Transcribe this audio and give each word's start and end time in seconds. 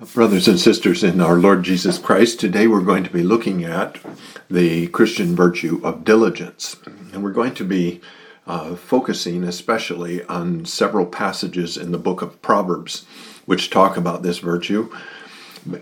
Brothers 0.00 0.48
and 0.48 0.58
sisters 0.58 1.04
in 1.04 1.20
our 1.20 1.36
Lord 1.36 1.62
Jesus 1.62 1.98
Christ, 1.98 2.40
today 2.40 2.66
we're 2.66 2.80
going 2.80 3.04
to 3.04 3.10
be 3.10 3.22
looking 3.22 3.64
at 3.64 3.98
the 4.50 4.86
Christian 4.86 5.36
virtue 5.36 5.78
of 5.84 6.04
diligence. 6.04 6.76
And 7.12 7.22
we're 7.22 7.32
going 7.32 7.52
to 7.56 7.66
be 7.66 8.00
uh, 8.46 8.76
focusing 8.76 9.44
especially 9.44 10.24
on 10.24 10.64
several 10.64 11.04
passages 11.04 11.76
in 11.76 11.92
the 11.92 11.98
book 11.98 12.22
of 12.22 12.40
Proverbs 12.40 13.04
which 13.44 13.68
talk 13.68 13.98
about 13.98 14.22
this 14.22 14.38
virtue 14.38 14.90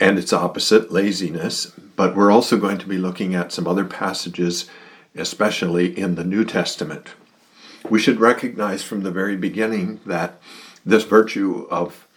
and 0.00 0.18
its 0.18 0.32
opposite, 0.32 0.90
laziness. 0.90 1.66
But 1.94 2.16
we're 2.16 2.32
also 2.32 2.58
going 2.58 2.78
to 2.78 2.88
be 2.88 2.98
looking 2.98 3.36
at 3.36 3.52
some 3.52 3.68
other 3.68 3.84
passages, 3.84 4.68
especially 5.14 5.96
in 5.96 6.16
the 6.16 6.24
New 6.24 6.44
Testament. 6.44 7.10
We 7.88 8.00
should 8.00 8.18
recognize 8.18 8.82
from 8.82 9.04
the 9.04 9.12
very 9.12 9.36
beginning 9.36 10.00
that 10.06 10.40
this 10.84 11.04
virtue 11.04 11.68
of 11.70 12.07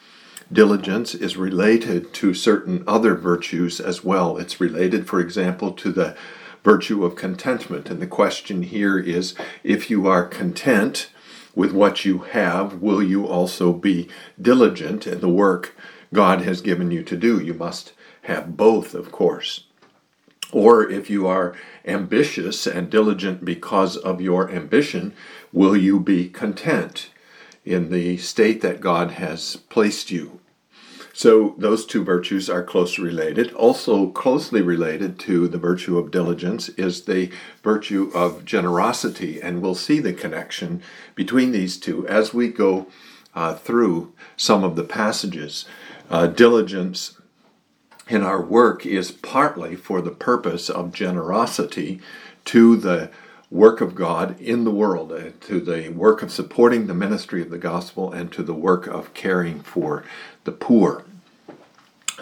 diligence 0.51 1.15
is 1.15 1.37
related 1.37 2.13
to 2.13 2.33
certain 2.33 2.83
other 2.87 3.15
virtues 3.15 3.79
as 3.79 4.03
well. 4.03 4.37
It's 4.37 4.59
related, 4.59 5.07
for 5.07 5.19
example, 5.19 5.71
to 5.73 5.91
the 5.91 6.15
virtue 6.63 7.05
of 7.05 7.15
contentment. 7.15 7.89
And 7.89 8.01
the 8.01 8.07
question 8.07 8.63
here 8.63 8.99
is 8.99 9.33
if 9.63 9.89
you 9.89 10.07
are 10.07 10.25
content 10.25 11.09
with 11.55 11.71
what 11.71 12.05
you 12.05 12.19
have, 12.19 12.81
will 12.81 13.01
you 13.01 13.25
also 13.25 13.73
be 13.73 14.09
diligent 14.41 15.07
in 15.07 15.21
the 15.21 15.29
work 15.29 15.75
God 16.13 16.41
has 16.41 16.61
given 16.61 16.91
you 16.91 17.03
to 17.03 17.17
do? 17.17 17.39
You 17.39 17.53
must 17.53 17.93
have 18.23 18.57
both, 18.57 18.93
of 18.93 19.11
course. 19.11 19.65
Or 20.51 20.89
if 20.89 21.09
you 21.09 21.27
are 21.27 21.55
ambitious 21.85 22.67
and 22.67 22.89
diligent 22.89 23.45
because 23.45 23.95
of 23.95 24.19
your 24.19 24.51
ambition, 24.51 25.13
will 25.53 25.77
you 25.77 25.99
be 25.99 26.27
content 26.27 27.09
in 27.63 27.89
the 27.89 28.17
state 28.17 28.61
that 28.61 28.81
God 28.81 29.11
has 29.11 29.55
placed 29.55 30.11
you? 30.11 30.40
So 31.13 31.55
those 31.57 31.85
two 31.85 32.03
virtues 32.03 32.49
are 32.49 32.63
closely 32.63 33.03
related. 33.03 33.53
Also, 33.53 34.07
closely 34.07 34.61
related 34.61 35.19
to 35.19 35.47
the 35.47 35.57
virtue 35.57 35.97
of 35.97 36.11
diligence 36.11 36.69
is 36.69 37.03
the 37.03 37.31
virtue 37.63 38.11
of 38.13 38.45
generosity, 38.45 39.41
and 39.41 39.61
we'll 39.61 39.75
see 39.75 39.99
the 39.99 40.13
connection 40.13 40.81
between 41.15 41.51
these 41.51 41.77
two 41.77 42.07
as 42.07 42.33
we 42.33 42.47
go 42.47 42.87
uh, 43.35 43.55
through 43.55 44.13
some 44.37 44.63
of 44.63 44.75
the 44.75 44.83
passages. 44.83 45.65
Uh, 46.09 46.27
diligence 46.27 47.17
in 48.07 48.23
our 48.23 48.41
work 48.41 48.85
is 48.85 49.11
partly 49.11 49.75
for 49.75 50.01
the 50.01 50.11
purpose 50.11 50.69
of 50.69 50.93
generosity 50.93 52.01
to 52.45 52.75
the 52.75 53.09
work 53.51 53.81
of 53.81 53.93
God 53.93 54.39
in 54.39 54.63
the 54.63 54.71
world, 54.71 55.11
uh, 55.11 55.31
to 55.41 55.59
the 55.59 55.89
work 55.89 56.23
of 56.23 56.31
supporting 56.31 56.87
the 56.87 56.93
ministry 56.93 57.41
of 57.41 57.49
the 57.49 57.57
gospel, 57.57 58.11
and 58.11 58.31
to 58.31 58.41
the 58.41 58.53
work 58.53 58.87
of 58.87 59.13
caring 59.13 59.59
for 59.59 60.03
the 60.45 60.51
poor. 60.51 61.03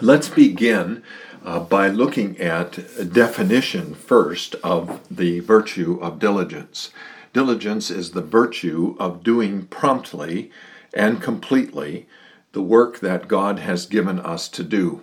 Let's 0.00 0.28
begin 0.28 1.02
uh, 1.44 1.60
by 1.60 1.88
looking 1.88 2.38
at 2.38 2.78
a 2.98 3.04
definition 3.04 3.94
first 3.94 4.56
of 4.56 5.00
the 5.10 5.40
virtue 5.40 5.98
of 6.02 6.18
diligence. 6.18 6.90
Diligence 7.32 7.90
is 7.90 8.10
the 8.10 8.22
virtue 8.22 8.96
of 8.98 9.22
doing 9.22 9.66
promptly 9.66 10.50
and 10.92 11.22
completely 11.22 12.08
the 12.52 12.62
work 12.62 12.98
that 12.98 13.28
God 13.28 13.60
has 13.60 13.86
given 13.86 14.18
us 14.18 14.48
to 14.48 14.64
do 14.64 15.02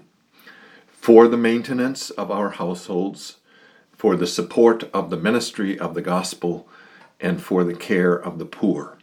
for 0.89 1.29
the 1.29 1.37
maintenance 1.37 2.09
of 2.09 2.29
our 2.29 2.49
households, 2.49 3.36
for 3.97 4.15
the 4.15 4.27
support 4.27 4.83
of 4.93 5.09
the 5.09 5.17
ministry 5.17 5.77
of 5.77 5.93
the 5.95 6.01
gospel, 6.01 6.67
and 7.19 7.41
for 7.41 7.63
the 7.63 7.73
care 7.73 8.13
of 8.13 8.37
the 8.37 8.45
poor. 8.45 8.97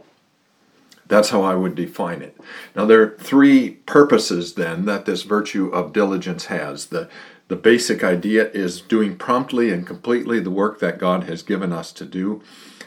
That's 1.06 1.30
how 1.30 1.42
I 1.42 1.54
would 1.54 1.74
define 1.74 2.22
it. 2.22 2.36
Now, 2.74 2.86
there 2.86 3.02
are 3.02 3.16
three 3.18 3.70
purposes 3.70 4.54
then 4.54 4.86
that 4.86 5.04
this 5.04 5.22
virtue 5.22 5.66
of 5.68 5.92
diligence 5.92 6.46
has. 6.46 6.86
The, 6.86 7.10
the 7.48 7.56
basic 7.56 8.02
idea 8.02 8.50
is 8.52 8.80
doing 8.80 9.16
promptly 9.16 9.70
and 9.70 9.86
completely 9.86 10.40
the 10.40 10.50
work 10.50 10.78
that 10.78 10.98
God 10.98 11.24
has 11.24 11.42
given 11.42 11.72
us 11.72 11.92
to 11.92 12.04
do, 12.06 12.42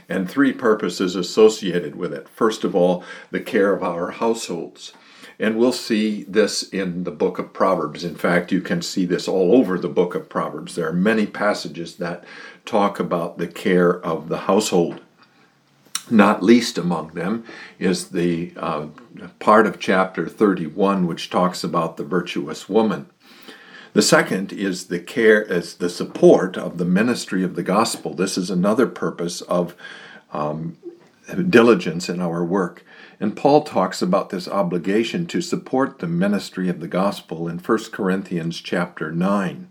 and 0.09 0.29
three 0.29 0.53
purposes 0.53 1.15
associated 1.15 1.95
with 1.95 2.13
it. 2.13 2.27
First 2.29 2.63
of 2.63 2.73
all, 2.73 3.03
the 3.29 3.41
care 3.41 3.73
of 3.73 3.83
our 3.83 4.11
households. 4.11 4.93
And 5.39 5.57
we'll 5.57 5.71
see 5.71 6.23
this 6.23 6.63
in 6.63 7.03
the 7.03 7.11
book 7.11 7.37
of 7.37 7.53
Proverbs. 7.53 8.03
In 8.03 8.15
fact, 8.15 8.51
you 8.51 8.61
can 8.61 8.81
see 8.81 9.05
this 9.05 9.27
all 9.27 9.53
over 9.53 9.77
the 9.77 9.87
book 9.87 10.15
of 10.15 10.29
Proverbs. 10.29 10.75
There 10.75 10.87
are 10.87 10.93
many 10.93 11.27
passages 11.27 11.95
that 11.97 12.23
talk 12.65 12.99
about 12.99 13.37
the 13.37 13.47
care 13.47 13.93
of 14.03 14.29
the 14.29 14.39
household. 14.39 15.01
Not 16.09 16.41
least 16.41 16.77
among 16.77 17.09
them 17.09 17.43
is 17.77 18.09
the 18.09 18.53
uh, 18.57 18.87
part 19.39 19.67
of 19.67 19.79
chapter 19.79 20.27
31 20.27 21.05
which 21.05 21.29
talks 21.29 21.63
about 21.63 21.97
the 21.97 22.03
virtuous 22.03 22.67
woman. 22.67 23.07
The 23.93 24.01
second 24.01 24.53
is 24.53 24.87
the 24.87 24.99
care 24.99 25.47
as 25.51 25.75
the 25.75 25.89
support 25.89 26.57
of 26.57 26.77
the 26.77 26.85
ministry 26.85 27.43
of 27.43 27.55
the 27.55 27.63
gospel. 27.63 28.13
This 28.13 28.37
is 28.37 28.49
another 28.49 28.87
purpose 28.87 29.41
of 29.41 29.75
um, 30.31 30.77
diligence 31.49 32.09
in 32.09 32.21
our 32.21 32.43
work. 32.43 32.85
And 33.19 33.35
Paul 33.35 33.63
talks 33.63 34.01
about 34.01 34.29
this 34.29 34.47
obligation 34.47 35.25
to 35.27 35.41
support 35.41 35.99
the 35.99 36.07
ministry 36.07 36.69
of 36.69 36.79
the 36.79 36.87
gospel 36.87 37.47
in 37.47 37.57
1 37.57 37.77
Corinthians 37.91 38.61
chapter 38.61 39.11
9. 39.11 39.69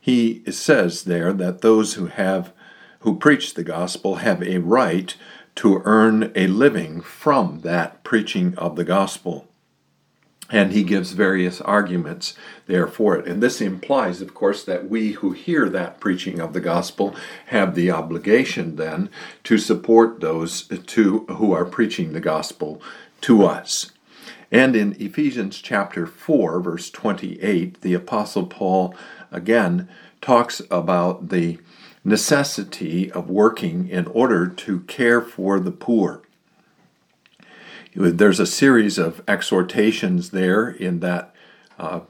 He 0.00 0.42
says 0.50 1.04
there 1.04 1.32
that 1.32 1.60
those 1.60 1.94
who 1.94 2.06
have 2.06 2.52
who 3.00 3.18
preach 3.18 3.54
the 3.54 3.64
gospel 3.64 4.16
have 4.16 4.42
a 4.42 4.58
right 4.58 5.16
to 5.56 5.82
earn 5.84 6.32
a 6.34 6.46
living 6.46 7.00
from 7.00 7.60
that 7.60 8.02
preaching 8.04 8.56
of 8.56 8.76
the 8.76 8.84
gospel. 8.84 9.48
And 10.52 10.72
he 10.72 10.84
gives 10.84 11.12
various 11.12 11.60
arguments 11.62 12.34
there 12.66 12.86
for 12.86 13.16
it. 13.16 13.26
And 13.26 13.42
this 13.42 13.60
implies, 13.60 14.20
of 14.20 14.34
course, 14.34 14.62
that 14.64 14.88
we 14.88 15.12
who 15.12 15.32
hear 15.32 15.68
that 15.70 15.98
preaching 15.98 16.38
of 16.38 16.52
the 16.52 16.60
gospel 16.60 17.16
have 17.46 17.74
the 17.74 17.90
obligation 17.90 18.76
then 18.76 19.08
to 19.44 19.58
support 19.58 20.20
those 20.20 20.68
to, 20.68 21.20
who 21.20 21.52
are 21.52 21.64
preaching 21.64 22.12
the 22.12 22.20
gospel 22.20 22.80
to 23.22 23.44
us. 23.44 23.90
And 24.52 24.76
in 24.76 24.94
Ephesians 25.00 25.58
chapter 25.62 26.06
4, 26.06 26.60
verse 26.60 26.90
28, 26.90 27.80
the 27.80 27.94
Apostle 27.94 28.46
Paul 28.46 28.94
again 29.30 29.88
talks 30.20 30.60
about 30.70 31.30
the 31.30 31.58
necessity 32.04 33.10
of 33.10 33.30
working 33.30 33.88
in 33.88 34.06
order 34.08 34.46
to 34.46 34.80
care 34.80 35.22
for 35.22 35.58
the 35.58 35.70
poor. 35.70 36.21
There's 37.94 38.40
a 38.40 38.46
series 38.46 38.96
of 38.96 39.22
exhortations 39.28 40.30
there 40.30 40.68
in 40.68 41.00
that 41.00 41.34
uh, 41.78 42.00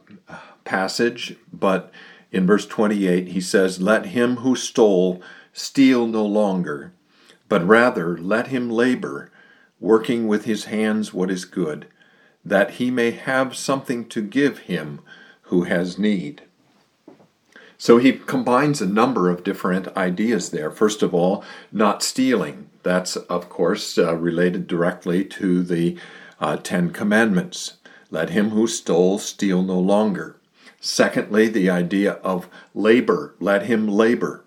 passage, 0.64 1.36
but 1.52 1.90
in 2.30 2.46
verse 2.46 2.66
28 2.66 3.28
he 3.28 3.40
says, 3.40 3.82
Let 3.82 4.06
him 4.06 4.36
who 4.36 4.54
stole 4.54 5.20
steal 5.52 6.06
no 6.06 6.24
longer, 6.24 6.92
but 7.48 7.66
rather 7.66 8.16
let 8.16 8.48
him 8.48 8.70
labor, 8.70 9.30
working 9.80 10.28
with 10.28 10.44
his 10.44 10.64
hands 10.64 11.12
what 11.12 11.30
is 11.30 11.44
good, 11.44 11.86
that 12.44 12.72
he 12.72 12.90
may 12.90 13.10
have 13.10 13.56
something 13.56 14.08
to 14.08 14.22
give 14.22 14.60
him 14.60 15.00
who 15.42 15.64
has 15.64 15.98
need. 15.98 16.42
So 17.76 17.98
he 17.98 18.12
combines 18.12 18.80
a 18.80 18.86
number 18.86 19.28
of 19.28 19.42
different 19.42 19.88
ideas 19.96 20.50
there. 20.50 20.70
First 20.70 21.02
of 21.02 21.12
all, 21.12 21.44
not 21.72 22.02
stealing. 22.02 22.70
That's, 22.82 23.16
of 23.16 23.48
course, 23.48 23.96
uh, 23.98 24.14
related 24.16 24.66
directly 24.66 25.24
to 25.24 25.62
the 25.62 25.96
uh, 26.40 26.56
Ten 26.56 26.90
Commandments. 26.90 27.74
Let 28.10 28.30
him 28.30 28.50
who 28.50 28.66
stole 28.66 29.18
steal 29.18 29.62
no 29.62 29.78
longer. 29.78 30.36
Secondly, 30.80 31.48
the 31.48 31.70
idea 31.70 32.14
of 32.14 32.48
labor. 32.74 33.34
Let 33.38 33.66
him 33.66 33.86
labor. 33.86 34.44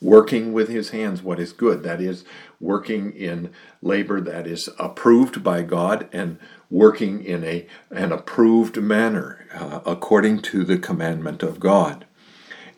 Working 0.00 0.52
with 0.52 0.68
his 0.68 0.90
hands 0.90 1.22
what 1.22 1.40
is 1.40 1.52
good. 1.52 1.82
That 1.82 2.00
is, 2.00 2.24
working 2.60 3.12
in 3.12 3.50
labor 3.82 4.20
that 4.20 4.46
is 4.46 4.68
approved 4.78 5.42
by 5.42 5.62
God 5.62 6.08
and 6.12 6.38
working 6.70 7.24
in 7.24 7.44
a, 7.44 7.66
an 7.90 8.12
approved 8.12 8.76
manner 8.76 9.46
uh, 9.54 9.80
according 9.84 10.42
to 10.42 10.64
the 10.64 10.78
commandment 10.78 11.42
of 11.42 11.60
God. 11.60 12.06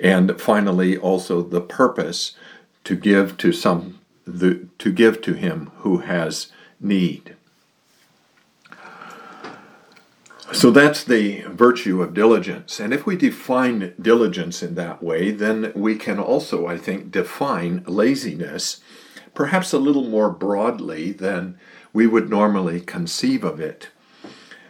And 0.01 0.41
finally, 0.41 0.97
also 0.97 1.43
the 1.43 1.61
purpose 1.61 2.37
to 2.85 2.97
give 2.97 3.37
to 3.39 3.53
some 3.53 4.01
the, 4.27 4.67
to 4.79 4.93
give 4.93 5.21
to 5.23 5.35
him 5.35 5.71
who 5.79 5.99
has 5.99 6.51
need. 6.81 7.37
So 10.53 10.71
that's 10.71 11.03
the 11.03 11.43
virtue 11.49 12.03
of 12.03 12.15
diligence. 12.15 12.79
And 12.79 12.93
if 12.93 13.07
we 13.07 13.17
define 13.17 13.95
diligence 14.01 14.63
in 14.63 14.75
that 14.77 15.03
way, 15.03 15.31
then 15.31 15.73
we 15.75 15.97
can 15.97 16.19
also, 16.19 16.67
I 16.67 16.77
think, 16.79 17.11
define 17.11 17.83
laziness 17.87 18.81
perhaps 19.35 19.73
a 19.73 19.79
little 19.79 20.09
more 20.09 20.31
broadly 20.31 21.13
than 21.13 21.59
we 21.93 22.07
would 22.07 22.31
normally 22.31 22.81
conceive 22.81 23.43
of 23.43 23.61
it. 23.61 23.89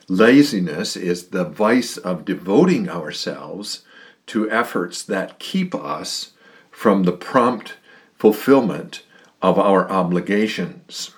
Laziness 0.08 0.96
is 0.96 1.28
the 1.28 1.44
vice 1.44 1.96
of 1.96 2.24
devoting 2.24 2.88
ourselves 2.88 3.84
to 4.26 4.50
efforts 4.50 5.02
that 5.02 5.38
keep 5.38 5.74
us 5.74 6.32
from 6.70 7.02
the 7.02 7.12
prompt 7.12 7.74
fulfillment 8.18 9.02
of 9.44 9.58
our 9.58 9.90
obligations. 9.90 11.10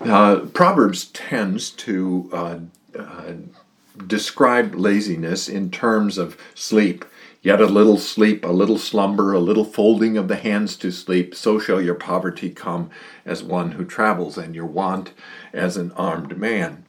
Uh, 0.00 0.46
Proverbs 0.54 1.04
tends 1.12 1.68
to 1.68 2.30
uh, 2.32 2.58
uh, 2.98 3.32
describe 4.06 4.74
laziness 4.74 5.46
in 5.46 5.70
terms 5.70 6.16
of 6.16 6.38
sleep. 6.54 7.04
Yet 7.42 7.60
a 7.60 7.66
little 7.66 7.98
sleep, 7.98 8.46
a 8.46 8.48
little 8.52 8.78
slumber, 8.78 9.34
a 9.34 9.40
little 9.40 9.64
folding 9.66 10.16
of 10.16 10.28
the 10.28 10.36
hands 10.36 10.74
to 10.76 10.90
sleep, 10.90 11.34
so 11.34 11.58
shall 11.58 11.82
your 11.82 11.96
poverty 11.96 12.48
come 12.48 12.88
as 13.26 13.42
one 13.42 13.72
who 13.72 13.84
travels, 13.84 14.38
and 14.38 14.54
your 14.54 14.64
want 14.64 15.12
as 15.52 15.76
an 15.76 15.92
armed 15.92 16.38
man. 16.38 16.86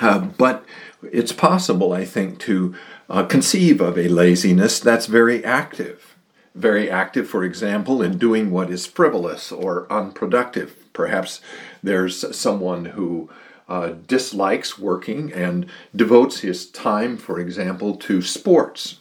Uh, 0.00 0.18
but 0.18 0.64
it's 1.12 1.32
possible, 1.32 1.92
I 1.92 2.04
think, 2.04 2.40
to 2.40 2.74
uh, 3.08 3.24
conceive 3.24 3.80
of 3.80 3.96
a 3.96 4.08
laziness 4.08 4.80
that's 4.80 5.06
very 5.06 5.44
active. 5.44 6.11
Very 6.54 6.90
active, 6.90 7.28
for 7.28 7.44
example, 7.44 8.02
in 8.02 8.18
doing 8.18 8.50
what 8.50 8.70
is 8.70 8.86
frivolous 8.86 9.50
or 9.50 9.90
unproductive. 9.90 10.76
Perhaps 10.92 11.40
there's 11.82 12.36
someone 12.36 12.86
who 12.86 13.30
uh, 13.68 13.94
dislikes 14.06 14.78
working 14.78 15.32
and 15.32 15.66
devotes 15.96 16.40
his 16.40 16.66
time, 16.70 17.16
for 17.16 17.38
example, 17.38 17.96
to 17.96 18.20
sports. 18.20 18.98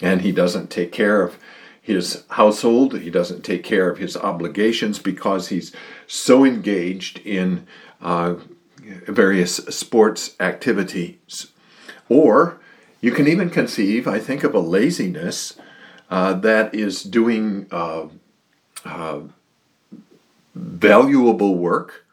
And 0.00 0.20
he 0.20 0.30
doesn't 0.30 0.70
take 0.70 0.92
care 0.92 1.22
of 1.22 1.36
his 1.80 2.24
household, 2.30 3.00
he 3.00 3.10
doesn't 3.10 3.44
take 3.44 3.62
care 3.62 3.90
of 3.90 3.98
his 3.98 4.16
obligations 4.16 4.98
because 4.98 5.48
he's 5.48 5.70
so 6.06 6.44
engaged 6.44 7.18
in 7.26 7.66
uh, 8.00 8.36
various 9.06 9.56
sports 9.56 10.34
activities. 10.40 11.48
Or 12.08 12.58
you 13.00 13.10
can 13.10 13.28
even 13.28 13.50
conceive, 13.50 14.08
I 14.08 14.18
think, 14.18 14.44
of 14.44 14.54
a 14.54 14.60
laziness 14.60 15.56
uh, 16.10 16.34
that 16.34 16.74
is 16.74 17.02
doing 17.02 17.66
uh, 17.70 18.06
uh, 18.84 19.20
valuable 20.54 21.56
work, 21.56 22.04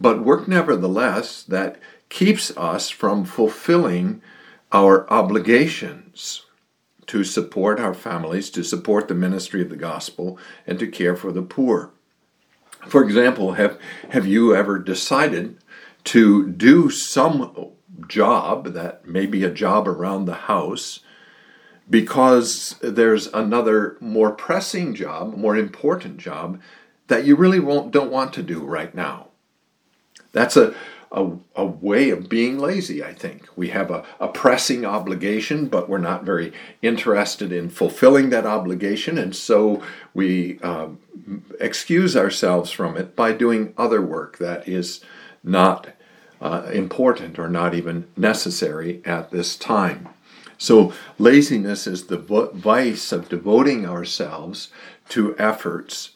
but 0.00 0.24
work 0.24 0.48
nevertheless 0.48 1.42
that 1.42 1.78
keeps 2.08 2.56
us 2.56 2.90
from 2.90 3.24
fulfilling 3.24 4.22
our 4.72 5.08
obligations 5.10 6.44
to 7.06 7.22
support 7.22 7.78
our 7.78 7.94
families, 7.94 8.50
to 8.50 8.62
support 8.62 9.08
the 9.08 9.14
ministry 9.14 9.62
of 9.62 9.70
the 9.70 9.76
gospel, 9.76 10.38
and 10.66 10.78
to 10.78 10.86
care 10.86 11.14
for 11.14 11.30
the 11.30 11.42
poor. 11.42 11.90
For 12.88 13.02
example, 13.02 13.52
have, 13.52 13.78
have 14.10 14.26
you 14.26 14.54
ever 14.54 14.78
decided 14.78 15.58
to 16.04 16.48
do 16.48 16.90
some 16.90 17.72
job 18.08 18.72
that 18.74 19.06
may 19.06 19.26
be 19.26 19.44
a 19.44 19.50
job 19.50 19.88
around 19.88 20.24
the 20.24 20.34
house 20.34 21.00
because 21.88 22.76
there's 22.80 23.28
another 23.28 23.96
more 24.00 24.32
pressing 24.32 24.94
job, 24.94 25.36
more 25.36 25.56
important 25.56 26.18
job 26.18 26.60
that 27.06 27.24
you 27.24 27.36
really 27.36 27.60
won't, 27.60 27.92
don't 27.92 28.10
want 28.10 28.32
to 28.32 28.42
do 28.42 28.64
right 28.64 28.94
now. 28.94 29.28
That's 30.32 30.56
a, 30.56 30.74
a, 31.12 31.30
a 31.54 31.64
way 31.64 32.10
of 32.10 32.28
being 32.28 32.58
lazy, 32.58 33.02
I 33.02 33.14
think. 33.14 33.48
We 33.56 33.68
have 33.68 33.90
a, 33.90 34.04
a 34.18 34.28
pressing 34.28 34.84
obligation, 34.84 35.68
but 35.68 35.88
we're 35.88 35.98
not 35.98 36.24
very 36.24 36.52
interested 36.82 37.52
in 37.52 37.70
fulfilling 37.70 38.30
that 38.30 38.46
obligation, 38.46 39.16
and 39.16 39.34
so 39.34 39.82
we 40.12 40.58
uh, 40.62 40.88
excuse 41.60 42.16
ourselves 42.16 42.70
from 42.70 42.96
it 42.96 43.14
by 43.14 43.32
doing 43.32 43.72
other 43.78 44.02
work 44.02 44.38
that 44.38 44.68
is 44.68 45.00
not 45.44 45.88
uh, 46.40 46.68
important 46.72 47.38
or 47.38 47.48
not 47.48 47.72
even 47.74 48.06
necessary 48.16 49.00
at 49.04 49.30
this 49.30 49.56
time. 49.56 50.08
So, 50.58 50.92
laziness 51.18 51.86
is 51.86 52.06
the 52.06 52.16
vice 52.16 53.12
of 53.12 53.28
devoting 53.28 53.86
ourselves 53.86 54.70
to 55.10 55.38
efforts 55.38 56.12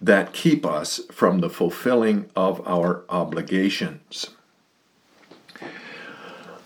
that 0.00 0.32
keep 0.32 0.66
us 0.66 1.00
from 1.10 1.38
the 1.38 1.48
fulfilling 1.48 2.28
of 2.34 2.66
our 2.66 3.04
obligations. 3.08 4.30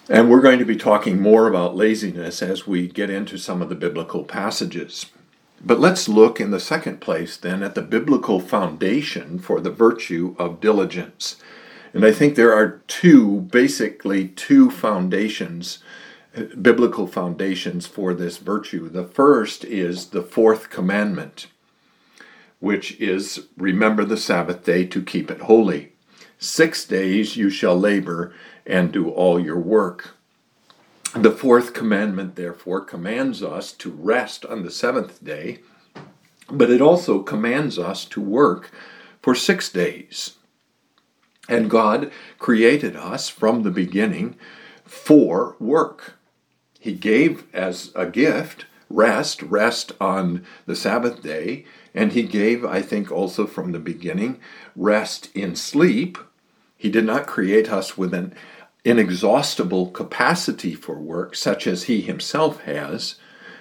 And 0.08 0.30
we're 0.30 0.40
going 0.40 0.58
to 0.58 0.64
be 0.64 0.76
talking 0.76 1.20
more 1.20 1.46
about 1.46 1.76
laziness 1.76 2.42
as 2.42 2.66
we 2.66 2.88
get 2.88 3.10
into 3.10 3.36
some 3.36 3.60
of 3.60 3.68
the 3.68 3.74
biblical 3.74 4.24
passages. 4.24 5.06
But 5.62 5.80
let's 5.80 6.08
look 6.08 6.40
in 6.40 6.50
the 6.50 6.60
second 6.60 7.00
place 7.00 7.36
then 7.36 7.62
at 7.62 7.74
the 7.74 7.82
biblical 7.82 8.40
foundation 8.40 9.38
for 9.38 9.60
the 9.60 9.70
virtue 9.70 10.34
of 10.38 10.60
diligence. 10.60 11.36
And 11.92 12.04
I 12.04 12.12
think 12.12 12.34
there 12.34 12.54
are 12.54 12.80
two, 12.86 13.42
basically, 13.42 14.28
two 14.28 14.70
foundations, 14.70 15.80
biblical 16.60 17.06
foundations 17.06 17.86
for 17.86 18.14
this 18.14 18.38
virtue. 18.38 18.88
The 18.88 19.04
first 19.04 19.64
is 19.64 20.06
the 20.06 20.22
fourth 20.22 20.70
commandment, 20.70 21.46
which 22.60 23.00
is 23.00 23.46
remember 23.56 24.04
the 24.04 24.16
Sabbath 24.16 24.64
day 24.64 24.84
to 24.86 25.02
keep 25.02 25.30
it 25.30 25.42
holy. 25.42 25.92
Six 26.38 26.84
days 26.84 27.36
you 27.36 27.50
shall 27.50 27.78
labor 27.78 28.32
and 28.66 28.92
do 28.92 29.10
all 29.10 29.40
your 29.40 29.58
work. 29.58 30.14
The 31.14 31.32
fourth 31.32 31.72
commandment, 31.72 32.36
therefore, 32.36 32.82
commands 32.82 33.42
us 33.42 33.72
to 33.72 33.90
rest 33.90 34.44
on 34.44 34.62
the 34.62 34.70
seventh 34.70 35.24
day, 35.24 35.60
but 36.50 36.70
it 36.70 36.80
also 36.80 37.22
commands 37.22 37.78
us 37.78 38.04
to 38.06 38.20
work 38.20 38.70
for 39.22 39.34
six 39.34 39.70
days. 39.70 40.34
And 41.48 41.70
God 41.70 42.12
created 42.38 42.94
us 42.94 43.30
from 43.30 43.62
the 43.62 43.70
beginning 43.70 44.36
for 44.84 45.56
work. 45.58 46.17
He 46.78 46.92
gave 46.92 47.44
as 47.52 47.92
a 47.94 48.06
gift 48.06 48.66
rest, 48.90 49.42
rest 49.42 49.92
on 50.00 50.44
the 50.66 50.76
Sabbath 50.76 51.22
day, 51.22 51.64
and 51.94 52.12
He 52.12 52.22
gave, 52.22 52.64
I 52.64 52.80
think, 52.82 53.10
also 53.10 53.46
from 53.46 53.72
the 53.72 53.78
beginning, 53.78 54.40
rest 54.76 55.30
in 55.34 55.56
sleep. 55.56 56.18
He 56.76 56.88
did 56.88 57.04
not 57.04 57.26
create 57.26 57.70
us 57.70 57.98
with 57.98 58.14
an 58.14 58.34
inexhaustible 58.84 59.90
capacity 59.90 60.74
for 60.74 60.98
work, 60.98 61.34
such 61.34 61.66
as 61.66 61.84
He 61.84 62.00
Himself 62.00 62.60
has. 62.62 63.16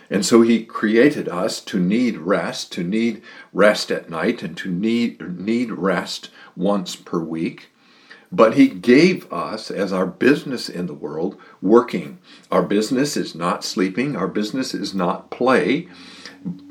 And 0.09 0.25
so 0.25 0.41
He 0.41 0.63
created 0.63 1.27
us 1.27 1.59
to 1.61 1.79
need 1.79 2.17
rest, 2.17 2.71
to 2.73 2.83
need 2.83 3.21
rest 3.51 3.91
at 3.91 4.09
night, 4.09 4.43
and 4.43 4.55
to 4.57 4.71
need, 4.71 5.39
need 5.39 5.71
rest 5.71 6.29
once 6.55 6.95
per 6.95 7.19
week. 7.19 7.71
But 8.31 8.56
he 8.56 8.68
gave 8.68 9.31
us, 9.31 9.71
as 9.71 9.94
our 9.94 10.06
business 10.06 10.68
in 10.68 10.88
the 10.88 10.94
world, 10.94 11.38
working. 11.62 12.19
Our 12.51 12.62
business 12.62 13.15
is 13.15 13.33
not 13.33 13.63
sleeping, 13.63 14.15
our 14.15 14.27
business 14.27 14.74
is 14.74 14.94
not 14.94 15.29
play. 15.31 15.88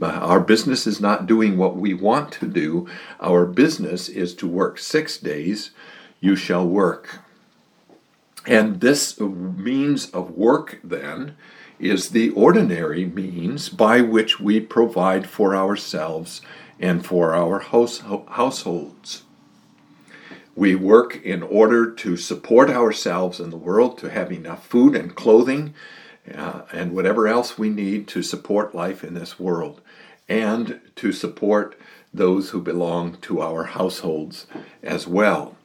Uh, 0.00 0.06
our 0.06 0.40
business 0.40 0.86
is 0.86 1.00
not 1.00 1.26
doing 1.26 1.56
what 1.56 1.76
we 1.76 1.92
want 1.92 2.32
to 2.32 2.46
do. 2.46 2.88
Our 3.20 3.44
business 3.44 4.08
is 4.08 4.34
to 4.36 4.46
work 4.46 4.78
six 4.78 5.18
days. 5.18 5.70
You 6.20 6.36
shall 6.36 6.66
work. 6.66 7.20
And 8.46 8.80
this 8.80 9.18
means 9.20 10.08
of 10.10 10.30
work, 10.30 10.78
then, 10.84 11.36
is 11.78 12.10
the 12.10 12.30
ordinary 12.30 13.04
means 13.04 13.68
by 13.68 14.00
which 14.00 14.40
we 14.40 14.60
provide 14.60 15.28
for 15.28 15.54
ourselves 15.54 16.40
and 16.78 17.04
for 17.04 17.34
our 17.34 17.58
house, 17.58 18.02
households. 18.28 19.25
We 20.56 20.74
work 20.74 21.22
in 21.22 21.42
order 21.42 21.90
to 21.90 22.16
support 22.16 22.70
ourselves 22.70 23.40
in 23.40 23.50
the 23.50 23.58
world, 23.58 23.98
to 23.98 24.10
have 24.10 24.32
enough 24.32 24.66
food 24.66 24.96
and 24.96 25.14
clothing, 25.14 25.74
uh, 26.34 26.62
and 26.72 26.92
whatever 26.92 27.28
else 27.28 27.58
we 27.58 27.68
need 27.68 28.08
to 28.08 28.22
support 28.22 28.74
life 28.74 29.04
in 29.04 29.12
this 29.12 29.38
world, 29.38 29.82
and 30.30 30.80
to 30.96 31.12
support 31.12 31.78
those 32.12 32.50
who 32.50 32.62
belong 32.62 33.18
to 33.20 33.42
our 33.42 33.64
households 33.64 34.46
as 34.82 35.06
well. 35.06 35.56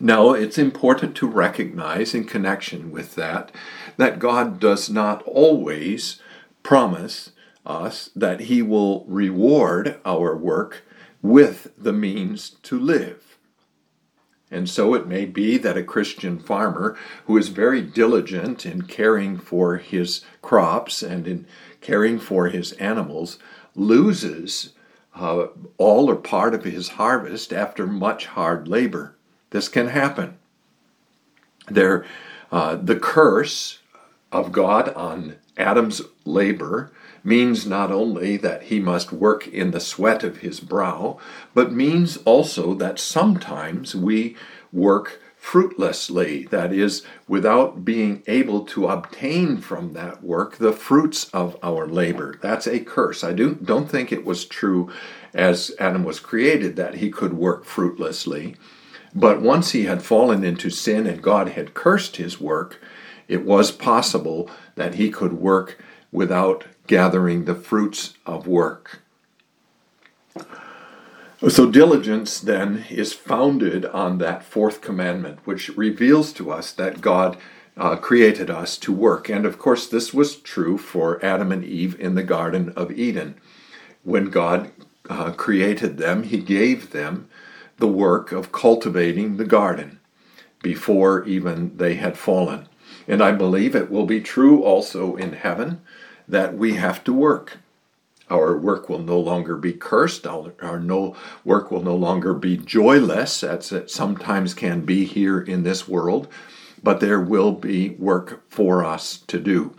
Now, 0.00 0.30
it's 0.30 0.56
important 0.56 1.14
to 1.16 1.26
recognize 1.26 2.14
in 2.14 2.24
connection 2.24 2.90
with 2.90 3.14
that 3.16 3.52
that 3.98 4.18
God 4.18 4.58
does 4.58 4.88
not 4.88 5.22
always 5.24 6.18
promise 6.62 7.32
us 7.66 8.08
that 8.16 8.40
He 8.40 8.62
will 8.62 9.04
reward 9.04 10.00
our 10.06 10.34
work 10.34 10.82
with 11.20 11.72
the 11.76 11.92
means 11.92 12.50
to 12.62 12.78
live. 12.78 13.29
And 14.50 14.68
so 14.68 14.94
it 14.94 15.06
may 15.06 15.26
be 15.26 15.58
that 15.58 15.76
a 15.76 15.84
Christian 15.84 16.38
farmer 16.38 16.96
who 17.26 17.36
is 17.36 17.48
very 17.48 17.80
diligent 17.80 18.66
in 18.66 18.82
caring 18.82 19.38
for 19.38 19.76
his 19.76 20.24
crops 20.42 21.02
and 21.02 21.28
in 21.28 21.46
caring 21.80 22.18
for 22.18 22.48
his 22.48 22.72
animals 22.72 23.38
loses 23.76 24.72
uh, 25.14 25.46
all 25.78 26.10
or 26.10 26.16
part 26.16 26.54
of 26.54 26.64
his 26.64 26.90
harvest 26.90 27.52
after 27.52 27.86
much 27.86 28.26
hard 28.26 28.66
labor. 28.66 29.16
This 29.50 29.68
can 29.68 29.88
happen. 29.88 30.36
There, 31.68 32.04
uh, 32.50 32.76
the 32.76 32.96
curse 32.96 33.78
of 34.32 34.52
God 34.52 34.92
on 34.94 35.36
Adam's 35.56 36.02
labor 36.24 36.92
means 37.22 37.66
not 37.66 37.90
only 37.90 38.36
that 38.36 38.64
he 38.64 38.80
must 38.80 39.12
work 39.12 39.46
in 39.48 39.70
the 39.70 39.80
sweat 39.80 40.22
of 40.22 40.38
his 40.38 40.60
brow, 40.60 41.18
but 41.54 41.72
means 41.72 42.16
also 42.18 42.74
that 42.74 42.98
sometimes 42.98 43.94
we 43.94 44.36
work 44.72 45.20
fruitlessly, 45.36 46.44
that 46.50 46.70
is, 46.70 47.02
without 47.26 47.82
being 47.82 48.22
able 48.26 48.62
to 48.62 48.86
obtain 48.86 49.56
from 49.56 49.94
that 49.94 50.22
work 50.22 50.58
the 50.58 50.72
fruits 50.72 51.30
of 51.30 51.56
our 51.62 51.86
labor. 51.86 52.36
That's 52.42 52.66
a 52.66 52.78
curse. 52.78 53.24
I 53.24 53.32
do, 53.32 53.54
don't 53.54 53.90
think 53.90 54.12
it 54.12 54.26
was 54.26 54.44
true 54.44 54.90
as 55.32 55.72
Adam 55.78 56.04
was 56.04 56.20
created 56.20 56.76
that 56.76 56.96
he 56.96 57.10
could 57.10 57.32
work 57.32 57.64
fruitlessly. 57.64 58.56
But 59.14 59.40
once 59.40 59.72
he 59.72 59.84
had 59.84 60.02
fallen 60.02 60.44
into 60.44 60.68
sin 60.68 61.06
and 61.06 61.22
God 61.22 61.48
had 61.48 61.74
cursed 61.74 62.16
his 62.16 62.38
work, 62.38 62.78
it 63.26 63.44
was 63.44 63.72
possible 63.72 64.50
that 64.74 64.94
he 64.96 65.10
could 65.10 65.32
work 65.32 65.82
without 66.12 66.66
gathering 66.90 67.44
the 67.44 67.54
fruits 67.54 68.14
of 68.26 68.48
work. 68.48 69.00
So, 71.48 71.70
diligence 71.70 72.40
then 72.40 72.84
is 72.90 73.12
founded 73.12 73.86
on 73.86 74.18
that 74.18 74.42
fourth 74.42 74.80
commandment, 74.80 75.38
which 75.44 75.68
reveals 75.76 76.32
to 76.32 76.50
us 76.50 76.72
that 76.72 77.00
God 77.00 77.36
uh, 77.76 77.94
created 77.94 78.50
us 78.50 78.76
to 78.78 78.92
work. 78.92 79.28
And 79.28 79.46
of 79.46 79.56
course, 79.56 79.86
this 79.86 80.12
was 80.12 80.34
true 80.34 80.76
for 80.76 81.24
Adam 81.24 81.52
and 81.52 81.64
Eve 81.64 81.98
in 82.00 82.16
the 82.16 82.24
Garden 82.24 82.70
of 82.74 82.90
Eden. 82.90 83.36
When 84.02 84.28
God 84.28 84.72
uh, 85.08 85.30
created 85.30 85.96
them, 85.96 86.24
He 86.24 86.38
gave 86.38 86.90
them 86.90 87.28
the 87.78 87.86
work 87.86 88.32
of 88.32 88.50
cultivating 88.50 89.36
the 89.36 89.46
garden 89.46 90.00
before 90.60 91.24
even 91.24 91.76
they 91.76 91.94
had 91.94 92.18
fallen. 92.18 92.68
And 93.06 93.22
I 93.22 93.30
believe 93.30 93.76
it 93.76 93.92
will 93.92 94.06
be 94.06 94.20
true 94.20 94.64
also 94.64 95.14
in 95.14 95.34
heaven 95.34 95.82
that 96.30 96.56
we 96.56 96.74
have 96.74 97.02
to 97.04 97.12
work. 97.12 97.58
Our 98.30 98.56
work 98.56 98.88
will 98.88 99.00
no 99.00 99.18
longer 99.18 99.56
be 99.56 99.72
cursed. 99.72 100.26
Our, 100.26 100.78
no 100.78 101.16
work 101.44 101.70
will 101.70 101.82
no 101.82 101.96
longer 101.96 102.32
be 102.32 102.56
joyless, 102.56 103.42
as 103.42 103.72
it 103.72 103.90
sometimes 103.90 104.54
can 104.54 104.82
be 104.82 105.04
here 105.04 105.40
in 105.40 105.64
this 105.64 105.88
world, 105.88 106.28
but 106.82 107.00
there 107.00 107.20
will 107.20 107.52
be 107.52 107.90
work 107.90 108.48
for 108.48 108.84
us 108.84 109.18
to 109.26 109.40
do. 109.40 109.74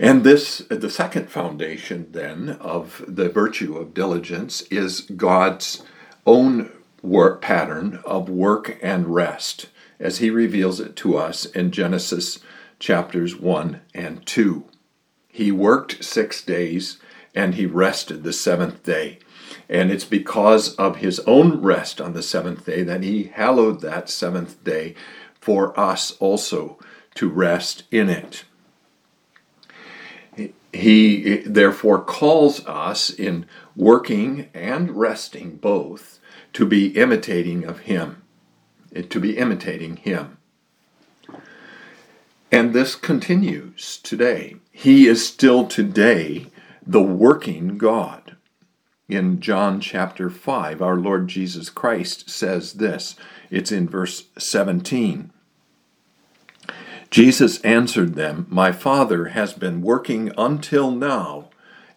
And 0.00 0.24
this, 0.24 0.58
the 0.68 0.90
second 0.90 1.30
foundation 1.30 2.08
then 2.10 2.56
of 2.60 3.04
the 3.06 3.28
virtue 3.28 3.76
of 3.76 3.94
diligence 3.94 4.62
is 4.62 5.02
God's 5.02 5.84
own 6.26 6.72
work 7.02 7.40
pattern 7.40 8.00
of 8.04 8.28
work 8.28 8.78
and 8.82 9.14
rest, 9.14 9.66
as 10.00 10.18
He 10.18 10.30
reveals 10.30 10.80
it 10.80 10.96
to 10.96 11.16
us 11.16 11.44
in 11.44 11.70
Genesis 11.70 12.40
chapters 12.80 13.36
1 13.36 13.80
and 13.94 14.26
2. 14.26 14.64
He 15.28 15.52
worked 15.52 16.02
six 16.02 16.42
days 16.42 16.98
and 17.34 17.54
he 17.54 17.66
rested 17.66 18.24
the 18.24 18.32
seventh 18.32 18.82
day. 18.82 19.20
And 19.68 19.90
it's 19.90 20.04
because 20.04 20.74
of 20.74 20.96
his 20.96 21.20
own 21.20 21.60
rest 21.60 22.00
on 22.00 22.12
the 22.12 22.22
seventh 22.22 22.66
day 22.66 22.82
that 22.82 23.04
he 23.04 23.24
hallowed 23.24 23.80
that 23.82 24.10
seventh 24.10 24.64
day 24.64 24.94
for 25.40 25.78
us 25.78 26.12
also 26.18 26.78
to 27.14 27.28
rest 27.28 27.84
in 27.90 28.08
it. 28.08 28.44
He 30.72 31.38
therefore 31.38 32.02
calls 32.02 32.64
us 32.66 33.10
in 33.10 33.46
working 33.76 34.48
and 34.54 34.92
resting 34.92 35.56
both 35.56 36.20
to 36.52 36.64
be 36.64 36.96
imitating 36.96 37.64
of 37.64 37.80
him, 37.80 38.22
to 38.92 39.20
be 39.20 39.36
imitating 39.36 39.96
him. 39.96 40.38
And 42.52 42.72
this 42.72 42.96
continues 42.96 43.98
today. 43.98 44.56
He 44.72 45.06
is 45.06 45.26
still 45.26 45.66
today 45.66 46.46
the 46.84 47.02
working 47.02 47.78
God. 47.78 48.36
In 49.08 49.40
John 49.40 49.80
chapter 49.80 50.30
5, 50.30 50.82
our 50.82 50.96
Lord 50.96 51.28
Jesus 51.28 51.68
Christ 51.68 52.28
says 52.30 52.74
this. 52.74 53.16
It's 53.50 53.72
in 53.72 53.88
verse 53.88 54.24
17. 54.38 55.32
Jesus 57.10 57.60
answered 57.62 58.14
them, 58.14 58.46
My 58.48 58.70
Father 58.70 59.26
has 59.26 59.52
been 59.52 59.82
working 59.82 60.32
until 60.38 60.90
now, 60.92 61.50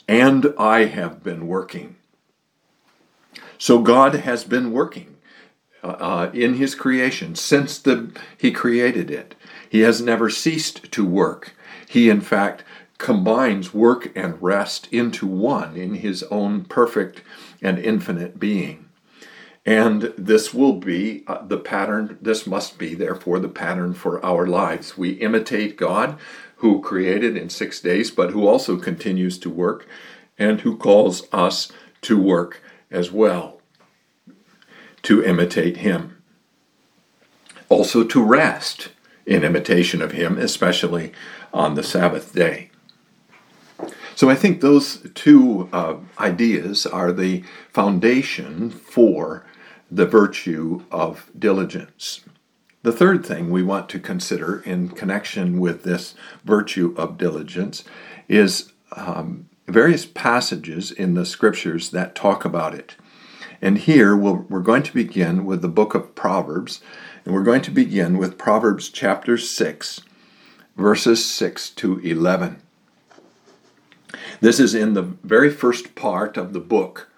and 0.07 0.53
I 0.57 0.85
have 0.85 1.23
been 1.23 1.47
working. 1.47 1.95
So 3.59 3.79
God 3.79 4.15
has 4.15 4.43
been 4.43 4.71
working 4.71 5.15
uh, 5.83 5.87
uh 5.87 6.31
in 6.33 6.55
His 6.55 6.73
creation 6.73 7.35
since 7.35 7.77
the, 7.77 8.11
He 8.37 8.51
created 8.51 9.11
it. 9.11 9.35
He 9.73 9.79
has 9.79 10.03
never 10.03 10.29
ceased 10.29 10.91
to 10.91 11.03
work. 11.03 11.55
He, 11.89 12.07
in 12.07 12.21
fact, 12.21 12.63
combines 12.99 13.73
work 13.73 14.11
and 14.15 14.39
rest 14.39 14.87
into 14.91 15.25
one 15.25 15.75
in 15.75 15.95
his 15.95 16.21
own 16.29 16.65
perfect 16.65 17.23
and 17.59 17.79
infinite 17.79 18.39
being. 18.39 18.87
And 19.65 20.13
this 20.15 20.53
will 20.53 20.73
be 20.73 21.23
uh, 21.25 21.43
the 21.47 21.57
pattern, 21.57 22.19
this 22.21 22.45
must 22.45 22.77
be, 22.77 22.93
therefore, 22.93 23.39
the 23.39 23.49
pattern 23.49 23.95
for 23.95 24.23
our 24.23 24.45
lives. 24.45 24.95
We 24.95 25.13
imitate 25.13 25.75
God, 25.75 26.19
who 26.57 26.79
created 26.79 27.35
in 27.35 27.49
six 27.49 27.79
days, 27.79 28.11
but 28.11 28.29
who 28.29 28.45
also 28.45 28.77
continues 28.77 29.39
to 29.39 29.49
work 29.49 29.87
and 30.37 30.61
who 30.61 30.77
calls 30.77 31.23
us 31.33 31.71
to 32.03 32.21
work 32.21 32.61
as 32.91 33.11
well, 33.11 33.59
to 35.01 35.23
imitate 35.23 35.77
Him. 35.77 36.21
Also 37.69 38.03
to 38.03 38.23
rest 38.23 38.89
in 39.25 39.43
imitation 39.43 40.01
of 40.01 40.11
him, 40.11 40.37
especially 40.37 41.13
on 41.53 41.75
the 41.75 41.83
Sabbath 41.83 42.33
day. 42.33 42.69
So 44.15 44.29
I 44.29 44.35
think 44.35 44.61
those 44.61 45.07
two 45.15 45.69
uh, 45.73 45.95
ideas 46.19 46.85
are 46.85 47.11
the 47.11 47.43
foundation 47.71 48.69
for 48.69 49.45
the 49.89 50.05
virtue 50.05 50.83
of 50.91 51.29
diligence. 51.37 52.21
The 52.83 52.91
third 52.91 53.25
thing 53.25 53.49
we 53.49 53.63
want 53.63 53.89
to 53.89 53.99
consider 53.99 54.59
in 54.59 54.89
connection 54.89 55.59
with 55.59 55.83
this 55.83 56.15
virtue 56.43 56.93
of 56.97 57.17
diligence 57.17 57.83
is 58.27 58.73
um, 58.91 59.49
various 59.67 60.05
passages 60.05 60.91
in 60.91 61.13
the 61.13 61.25
scriptures 61.25 61.91
that 61.91 62.15
talk 62.15 62.45
about 62.45 62.75
it. 62.75 62.95
And 63.61 63.77
here 63.77 64.15
we 64.15 64.31
we 64.31 64.57
are 64.57 64.61
going 64.61 64.83
to 64.83 64.93
begin 64.93 65.45
with 65.45 65.61
the 65.61 65.69
book 65.69 65.95
of 65.95 66.13
Proverbs, 66.15 66.81
and 67.25 67.33
we're 67.33 67.43
going 67.43 67.61
to 67.61 67.71
begin 67.71 68.17
with 68.17 68.37
Proverbs 68.37 68.89
chapter 68.89 69.37
6, 69.37 70.01
verses 70.75 71.25
6 71.33 71.69
to 71.71 71.99
11. 71.99 72.61
This 74.41 74.59
is 74.59 74.75
in 74.75 74.93
the 74.93 75.03
very 75.03 75.49
first 75.49 75.95
part 75.95 76.35
of 76.35 76.53
the 76.53 76.59
book 76.59 77.09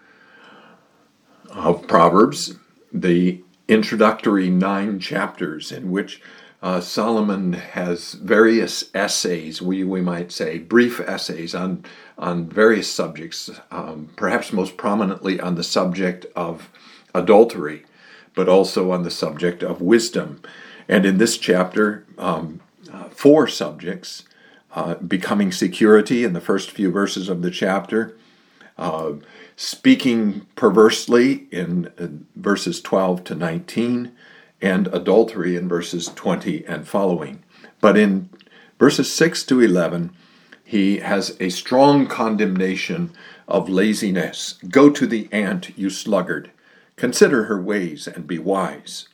of 1.50 1.88
Proverbs, 1.88 2.56
the 2.94 3.42
introductory 3.68 4.50
nine 4.50 5.00
chapters 5.00 5.72
in 5.72 5.90
which 5.90 6.22
uh, 6.62 6.82
Solomon 6.82 7.54
has 7.54 8.14
various 8.14 8.86
essays, 8.94 9.62
we, 9.62 9.84
we 9.84 10.02
might 10.02 10.32
say, 10.32 10.60
brief 10.60 11.00
essays 11.00 11.56
on, 11.56 11.84
on 12.18 12.48
various 12.48 12.92
subjects, 12.92 13.50
um, 13.72 14.10
perhaps 14.16 14.54
most 14.54 14.78
prominently 14.78 15.40
on 15.40 15.56
the 15.56 15.64
subject 15.64 16.26
of 16.36 16.70
adultery 17.14 17.86
but 18.36 18.50
also 18.50 18.92
on 18.92 19.04
the 19.04 19.12
subject 19.12 19.64
of 19.64 19.82
wisdom. 19.82 20.42
And 20.88 21.06
in 21.06 21.18
this 21.18 21.38
chapter, 21.38 22.06
um, 22.18 22.62
uh, 22.92 23.06
four 23.06 23.48
subjects 23.48 24.24
uh, 24.74 24.96
becoming 24.96 25.52
security 25.52 26.24
in 26.24 26.34
the 26.34 26.42
first 26.42 26.70
few 26.70 26.92
verses 26.92 27.30
of 27.30 27.42
the 27.42 27.50
chapter, 27.50 28.16
uh, 28.78 29.14
speaking 29.56 30.46
perversely 30.56 31.48
in 31.50 31.88
uh, 31.98 32.08
verses 32.36 32.82
12 32.82 33.24
to 33.24 33.36
19, 33.36 34.12
and 34.62 34.88
adultery 34.88 35.56
in 35.56 35.68
verses 35.68 36.08
20 36.08 36.66
and 36.66 36.88
following. 36.88 37.44
But 37.82 37.98
in 37.98 38.30
verses 38.80 39.14
6 39.14 39.44
to 39.46 39.62
11, 39.62 40.12
he 40.64 40.98
has 40.98 41.38
a 41.40 41.50
strong 41.50 42.08
condemnation 42.08 43.12
of 43.48 43.70
laziness. 43.70 44.56
Go 44.70 44.90
to 44.90 45.06
the 45.06 45.30
ant, 45.32 45.78
you 45.78 45.90
sluggard. 45.90 46.52
Consider 46.96 47.44
her 47.44 47.62
ways 47.62 48.08
and 48.08 48.26
be 48.26 48.40
wise, 48.40 49.10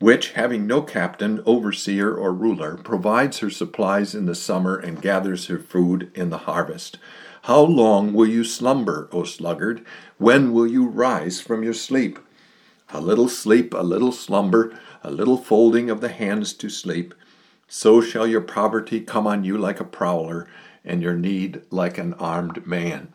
which, 0.00 0.32
having 0.32 0.66
no 0.66 0.82
captain, 0.82 1.42
overseer, 1.46 2.12
or 2.12 2.32
ruler, 2.32 2.76
provides 2.76 3.38
her 3.38 3.50
supplies 3.50 4.14
in 4.14 4.26
the 4.26 4.34
summer 4.34 4.76
and 4.76 5.00
gathers 5.00 5.46
her 5.46 5.58
food 5.58 6.10
in 6.14 6.30
the 6.30 6.38
harvest. 6.38 6.98
How 7.42 7.60
long 7.60 8.12
will 8.12 8.26
you 8.26 8.42
slumber, 8.42 9.08
O 9.12 9.22
sluggard? 9.22 9.84
When 10.18 10.52
will 10.52 10.66
you 10.66 10.86
rise 10.86 11.40
from 11.40 11.62
your 11.62 11.74
sleep? 11.74 12.18
A 12.92 13.00
little 13.00 13.28
sleep, 13.28 13.72
a 13.74 13.84
little 13.84 14.12
slumber, 14.12 14.76
a 15.04 15.10
little 15.10 15.38
folding 15.38 15.88
of 15.88 16.00
the 16.00 16.08
hands 16.08 16.52
to 16.54 16.68
sleep. 16.68 17.14
So 17.68 18.00
shall 18.00 18.26
your 18.26 18.40
poverty 18.40 19.00
come 19.00 19.28
on 19.28 19.44
you 19.44 19.56
like 19.56 19.78
a 19.78 19.84
prowler, 19.84 20.48
and 20.84 21.00
your 21.00 21.14
need 21.14 21.62
like 21.70 21.96
an 21.98 22.14
armed 22.14 22.66
man. 22.66 23.12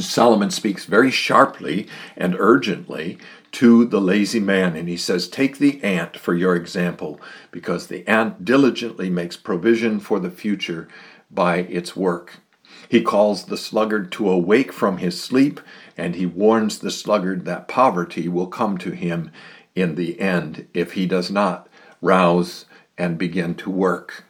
Solomon 0.00 0.50
speaks 0.50 0.84
very 0.84 1.10
sharply 1.10 1.86
and 2.16 2.34
urgently 2.38 3.18
to 3.52 3.84
the 3.84 4.00
lazy 4.00 4.40
man, 4.40 4.76
and 4.76 4.88
he 4.88 4.96
says, 4.96 5.28
Take 5.28 5.58
the 5.58 5.82
ant 5.82 6.16
for 6.18 6.34
your 6.34 6.56
example, 6.56 7.20
because 7.50 7.86
the 7.86 8.06
ant 8.08 8.44
diligently 8.44 9.08
makes 9.10 9.36
provision 9.36 10.00
for 10.00 10.18
the 10.18 10.30
future 10.30 10.88
by 11.30 11.58
its 11.58 11.96
work. 11.96 12.40
He 12.88 13.02
calls 13.02 13.44
the 13.44 13.56
sluggard 13.56 14.12
to 14.12 14.30
awake 14.30 14.72
from 14.72 14.98
his 14.98 15.22
sleep, 15.22 15.60
and 15.96 16.14
he 16.14 16.26
warns 16.26 16.78
the 16.78 16.90
sluggard 16.90 17.44
that 17.44 17.68
poverty 17.68 18.28
will 18.28 18.46
come 18.46 18.78
to 18.78 18.90
him 18.90 19.30
in 19.74 19.94
the 19.94 20.20
end 20.20 20.68
if 20.72 20.92
he 20.92 21.06
does 21.06 21.30
not 21.30 21.68
rouse 22.00 22.66
and 22.98 23.18
begin 23.18 23.54
to 23.56 23.70
work. 23.70 24.24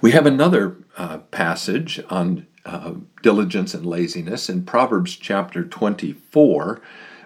We 0.00 0.12
have 0.12 0.26
another 0.26 0.76
uh, 0.96 1.18
passage 1.18 2.00
on 2.10 2.46
uh, 2.64 2.94
diligence 3.22 3.74
and 3.74 3.84
laziness 3.84 4.48
in 4.48 4.64
Proverbs 4.64 5.16
chapter 5.16 5.64
24, 5.64 6.80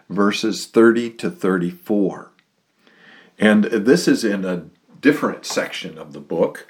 verses 0.09 0.66
30 0.66 1.11
to 1.11 1.30
34. 1.30 2.30
And 3.38 3.64
this 3.64 4.09
is 4.09 4.25
in 4.25 4.45
a 4.45 4.64
different 5.00 5.47
section 5.47 5.97
of 5.97 6.12
the 6.12 6.21
book. 6.21 6.66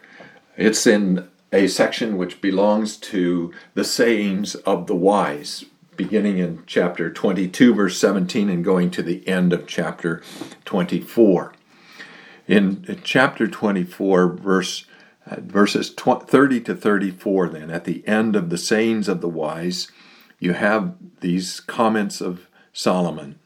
It's 0.57 0.87
in 0.87 1.29
a 1.53 1.67
section 1.67 2.19
which 2.19 2.41
belongs 2.41 2.97
to 2.97 3.53
the 3.75 3.85
sayings 3.85 4.55
of 4.55 4.87
the 4.87 4.97
wise, 4.97 5.65
beginning 5.97 6.39
in 6.39 6.63
chapter 6.67 7.11
22, 7.11 7.75
verse 7.75 7.99
17, 7.99 8.51
and 8.51 8.65
going 8.65 8.91
to 8.91 9.03
the 9.03 9.27
end 9.27 9.53
of 9.53 9.67
chapter 9.67 10.23
24. 10.67 11.55
In 12.47 13.01
chapter 13.03 13.47
24, 13.47 14.29
verse 14.29 14.85
Uh, 15.29 15.37
verses 15.41 15.91
30 15.91 16.61
to 16.63 16.75
34, 16.75 17.49
then, 17.49 17.71
at 17.71 17.85
the 17.85 18.07
end 18.07 18.35
of 18.35 18.51
the 18.51 18.59
sayings 18.59 19.09
of 19.09 19.21
the 19.21 19.29
wise, 19.29 19.89
you 20.39 20.55
have 20.55 20.95
these 21.21 21.61
comments 21.61 22.21
of 22.21 22.47
Solomon. 22.73 23.39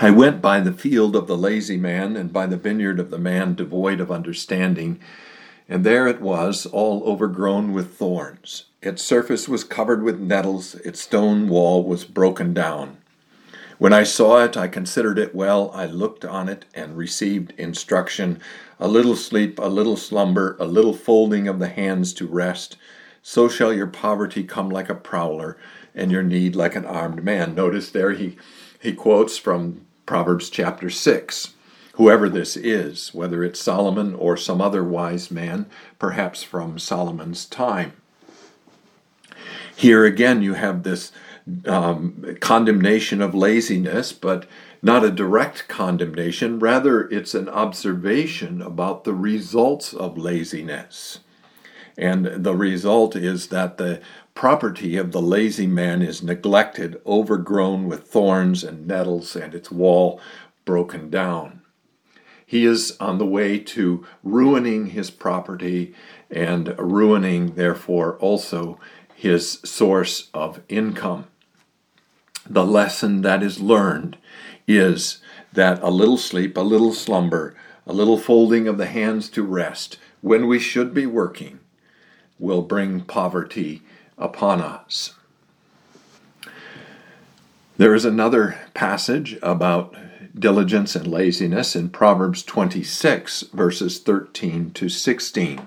I 0.00 0.10
went 0.10 0.42
by 0.42 0.60
the 0.60 0.72
field 0.72 1.14
of 1.14 1.28
the 1.28 1.36
lazy 1.36 1.76
man 1.76 2.16
and 2.16 2.32
by 2.32 2.46
the 2.46 2.56
vineyard 2.56 2.98
of 2.98 3.10
the 3.10 3.18
man 3.18 3.54
devoid 3.54 4.00
of 4.00 4.10
understanding, 4.10 4.98
and 5.68 5.84
there 5.84 6.08
it 6.08 6.20
was, 6.20 6.66
all 6.66 7.04
overgrown 7.04 7.72
with 7.72 7.96
thorns. 7.96 8.64
Its 8.82 9.02
surface 9.02 9.48
was 9.48 9.62
covered 9.62 10.02
with 10.02 10.18
nettles, 10.18 10.74
its 10.76 11.00
stone 11.00 11.48
wall 11.48 11.84
was 11.84 12.04
broken 12.04 12.52
down. 12.52 12.96
When 13.84 13.92
I 13.92 14.02
saw 14.02 14.42
it, 14.42 14.56
I 14.56 14.66
considered 14.66 15.18
it 15.18 15.34
well. 15.34 15.70
I 15.74 15.84
looked 15.84 16.24
on 16.24 16.48
it 16.48 16.64
and 16.72 16.96
received 16.96 17.52
instruction. 17.58 18.40
A 18.80 18.88
little 18.88 19.14
sleep, 19.14 19.58
a 19.58 19.68
little 19.68 19.98
slumber, 19.98 20.56
a 20.58 20.64
little 20.64 20.94
folding 20.94 21.46
of 21.48 21.58
the 21.58 21.68
hands 21.68 22.14
to 22.14 22.26
rest. 22.26 22.78
So 23.20 23.46
shall 23.46 23.74
your 23.74 23.86
poverty 23.86 24.42
come 24.42 24.70
like 24.70 24.88
a 24.88 24.94
prowler, 24.94 25.58
and 25.94 26.10
your 26.10 26.22
need 26.22 26.56
like 26.56 26.74
an 26.74 26.86
armed 26.86 27.22
man. 27.22 27.54
Notice 27.54 27.90
there 27.90 28.12
he 28.12 28.38
he 28.80 28.94
quotes 28.94 29.36
from 29.36 29.84
Proverbs 30.06 30.48
chapter 30.48 30.88
6. 30.88 31.52
Whoever 31.96 32.30
this 32.30 32.56
is, 32.56 33.12
whether 33.12 33.44
it's 33.44 33.60
Solomon 33.60 34.14
or 34.14 34.38
some 34.38 34.62
other 34.62 34.82
wise 34.82 35.30
man, 35.30 35.66
perhaps 35.98 36.42
from 36.42 36.78
Solomon's 36.78 37.44
time. 37.44 37.92
Here 39.76 40.06
again, 40.06 40.40
you 40.40 40.54
have 40.54 40.84
this 40.84 41.12
um, 41.66 42.36
condemnation 42.40 43.20
of 43.20 43.34
laziness, 43.34 44.12
but 44.12 44.46
not 44.82 45.04
a 45.04 45.10
direct 45.10 45.68
condemnation. 45.68 46.58
Rather, 46.58 47.08
it's 47.08 47.34
an 47.34 47.48
observation 47.48 48.62
about 48.62 49.04
the 49.04 49.14
results 49.14 49.92
of 49.92 50.16
laziness. 50.16 51.20
And 51.96 52.26
the 52.44 52.56
result 52.56 53.14
is 53.14 53.48
that 53.48 53.76
the 53.76 54.00
property 54.34 54.96
of 54.96 55.12
the 55.12 55.22
lazy 55.22 55.66
man 55.66 56.02
is 56.02 56.22
neglected, 56.22 57.00
overgrown 57.06 57.86
with 57.86 58.08
thorns 58.08 58.64
and 58.64 58.86
nettles, 58.86 59.36
and 59.36 59.54
its 59.54 59.70
wall 59.70 60.20
broken 60.64 61.08
down. 61.08 61.60
He 62.46 62.66
is 62.66 62.96
on 63.00 63.18
the 63.18 63.26
way 63.26 63.58
to 63.58 64.04
ruining 64.22 64.86
his 64.86 65.10
property 65.10 65.94
and 66.30 66.74
ruining, 66.78 67.54
therefore, 67.54 68.16
also 68.18 68.78
his 69.14 69.60
source 69.64 70.30
of 70.34 70.60
income. 70.68 71.26
The 72.48 72.64
lesson 72.64 73.22
that 73.22 73.42
is 73.42 73.60
learned 73.60 74.18
is 74.66 75.18
that 75.52 75.82
a 75.82 75.90
little 75.90 76.18
sleep, 76.18 76.56
a 76.56 76.62
little 76.62 76.92
slumber, 76.92 77.54
a 77.86 77.92
little 77.92 78.18
folding 78.18 78.68
of 78.68 78.78
the 78.78 78.86
hands 78.86 79.28
to 79.30 79.42
rest, 79.42 79.98
when 80.20 80.46
we 80.46 80.58
should 80.58 80.94
be 80.94 81.06
working, 81.06 81.60
will 82.38 82.62
bring 82.62 83.00
poverty 83.02 83.82
upon 84.18 84.60
us. 84.60 85.14
There 87.76 87.94
is 87.94 88.04
another 88.04 88.58
passage 88.72 89.38
about 89.42 89.96
diligence 90.38 90.96
and 90.96 91.06
laziness 91.06 91.76
in 91.76 91.90
Proverbs 91.90 92.42
26, 92.42 93.42
verses 93.52 93.98
13 94.00 94.70
to 94.72 94.88
16. 94.88 95.60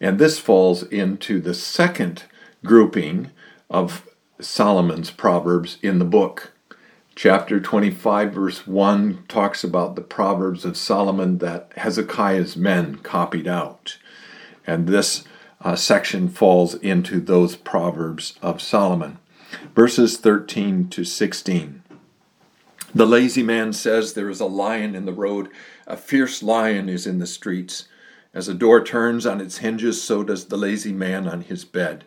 And 0.00 0.18
this 0.18 0.38
falls 0.38 0.82
into 0.84 1.40
the 1.40 1.54
second 1.54 2.24
grouping 2.64 3.30
of 3.68 4.06
Solomon's 4.40 5.10
Proverbs 5.10 5.78
in 5.82 5.98
the 5.98 6.04
book. 6.04 6.52
Chapter 7.14 7.60
25, 7.60 8.32
verse 8.32 8.66
1 8.66 9.24
talks 9.28 9.62
about 9.62 9.94
the 9.94 10.00
Proverbs 10.00 10.64
of 10.64 10.76
Solomon 10.76 11.38
that 11.38 11.70
Hezekiah's 11.76 12.56
men 12.56 12.96
copied 12.96 13.46
out. 13.46 13.98
And 14.66 14.86
this 14.86 15.24
uh, 15.60 15.76
section 15.76 16.28
falls 16.28 16.74
into 16.76 17.20
those 17.20 17.56
Proverbs 17.56 18.38
of 18.40 18.62
Solomon. 18.62 19.18
Verses 19.74 20.16
13 20.16 20.88
to 20.88 21.04
16. 21.04 21.82
The 22.94 23.06
lazy 23.06 23.42
man 23.42 23.72
says, 23.72 24.14
There 24.14 24.30
is 24.30 24.40
a 24.40 24.46
lion 24.46 24.94
in 24.94 25.04
the 25.04 25.12
road, 25.12 25.48
a 25.86 25.96
fierce 25.96 26.42
lion 26.42 26.88
is 26.88 27.06
in 27.06 27.18
the 27.18 27.26
streets. 27.26 27.86
As 28.32 28.48
a 28.48 28.54
door 28.54 28.82
turns 28.82 29.26
on 29.26 29.40
its 29.40 29.58
hinges, 29.58 30.02
so 30.02 30.22
does 30.22 30.46
the 30.46 30.56
lazy 30.56 30.92
man 30.92 31.28
on 31.28 31.42
his 31.42 31.64
bed. 31.64 32.04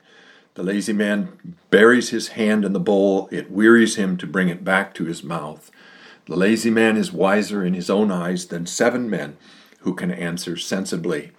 The 0.56 0.64
lazy 0.64 0.94
man 0.94 1.56
buries 1.72 2.10
his 2.10 2.30
hand 2.30 2.64
in 2.64 2.74
the 2.74 2.80
bowl, 2.80 3.28
it 3.32 3.52
wearies 3.52 3.96
him 3.96 4.18
to 4.18 4.28
bring 4.28 4.50
it 4.50 4.64
back 4.64 4.94
to 4.96 5.06
his 5.06 5.24
mouth. 5.24 5.72
The 6.28 6.36
lazy 6.36 6.70
man 6.70 6.96
is 6.96 7.12
wiser 7.12 7.66
in 7.66 7.74
his 7.74 7.90
own 7.90 8.12
eyes 8.12 8.46
than 8.46 8.68
seven 8.68 9.10
men 9.10 9.36
who 9.80 9.96
can 9.96 10.12
answer 10.12 10.56
sensibly. 10.56 11.32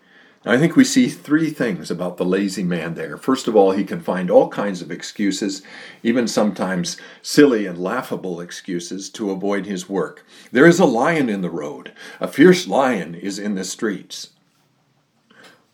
I 0.45 0.59
think 0.59 0.77
we 0.77 0.85
see 0.85 1.09
three 1.09 1.49
things 1.49 1.91
about 1.91 2.19
the 2.19 2.25
lazy 2.25 2.65
man 2.65 2.95
there. 2.95 3.17
First 3.17 3.49
of 3.49 3.57
all, 3.57 3.71
he 3.71 3.83
can 3.83 4.01
find 4.01 4.31
all 4.31 4.51
kinds 4.51 4.83
of 4.83 4.91
excuses, 4.91 5.63
even 6.03 6.29
sometimes 6.29 6.99
silly 7.23 7.65
and 7.65 7.79
laughable 7.79 8.41
excuses, 8.41 9.09
to 9.11 9.31
avoid 9.31 9.65
his 9.65 9.89
work. 9.89 10.27
There 10.53 10.67
is 10.67 10.79
a 10.79 10.85
lion 10.85 11.31
in 11.31 11.41
the 11.41 11.49
road. 11.49 11.93
A 12.21 12.29
fierce 12.29 12.69
lion 12.69 13.15
is 13.15 13.39
in 13.39 13.55
the 13.55 13.65
streets. 13.65 14.31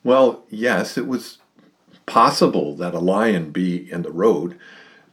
Well, 0.05 0.45
yes, 0.51 0.97
it 0.97 1.09
was 1.09 1.39
possible 2.11 2.75
that 2.75 2.93
a 2.93 2.99
lion 2.99 3.53
be 3.53 3.89
in 3.91 4.03
the 4.03 4.11
road, 4.11 4.59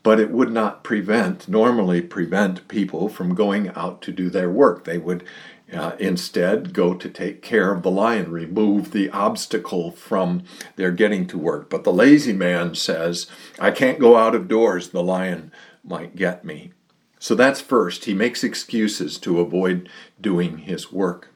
but 0.01 0.19
it 0.19 0.31
would 0.31 0.51
not 0.51 0.83
prevent, 0.83 1.47
normally 1.47 2.01
prevent 2.01 2.67
people 2.67 3.07
from 3.07 3.35
going 3.35 3.69
out 3.75 4.01
to 4.01 4.11
do 4.11 4.31
their 4.31 4.49
work. 4.49 4.83
They 4.83 4.97
would 4.97 5.23
uh, 5.71 5.91
instead, 5.99 6.73
go 6.73 6.95
to 6.95 7.09
take 7.09 7.43
care 7.43 7.71
of 7.71 7.83
the 7.83 7.91
lion, 7.91 8.31
remove 8.31 8.91
the 8.91 9.09
obstacle 9.11 9.91
from 9.91 10.43
their 10.75 10.91
getting 10.91 11.27
to 11.27 11.37
work. 11.37 11.69
But 11.69 11.83
the 11.83 11.93
lazy 11.93 12.33
man 12.33 12.73
says, 12.73 13.27
I 13.59 13.71
can't 13.71 13.99
go 13.99 14.15
out 14.15 14.33
of 14.33 14.47
doors, 14.47 14.89
the 14.89 15.03
lion 15.03 15.51
might 15.83 16.15
get 16.15 16.43
me. 16.43 16.71
So 17.19 17.35
that's 17.35 17.61
first. 17.61 18.05
He 18.05 18.13
makes 18.13 18.43
excuses 18.43 19.19
to 19.19 19.39
avoid 19.39 19.89
doing 20.19 20.59
his 20.59 20.91
work. 20.91 21.27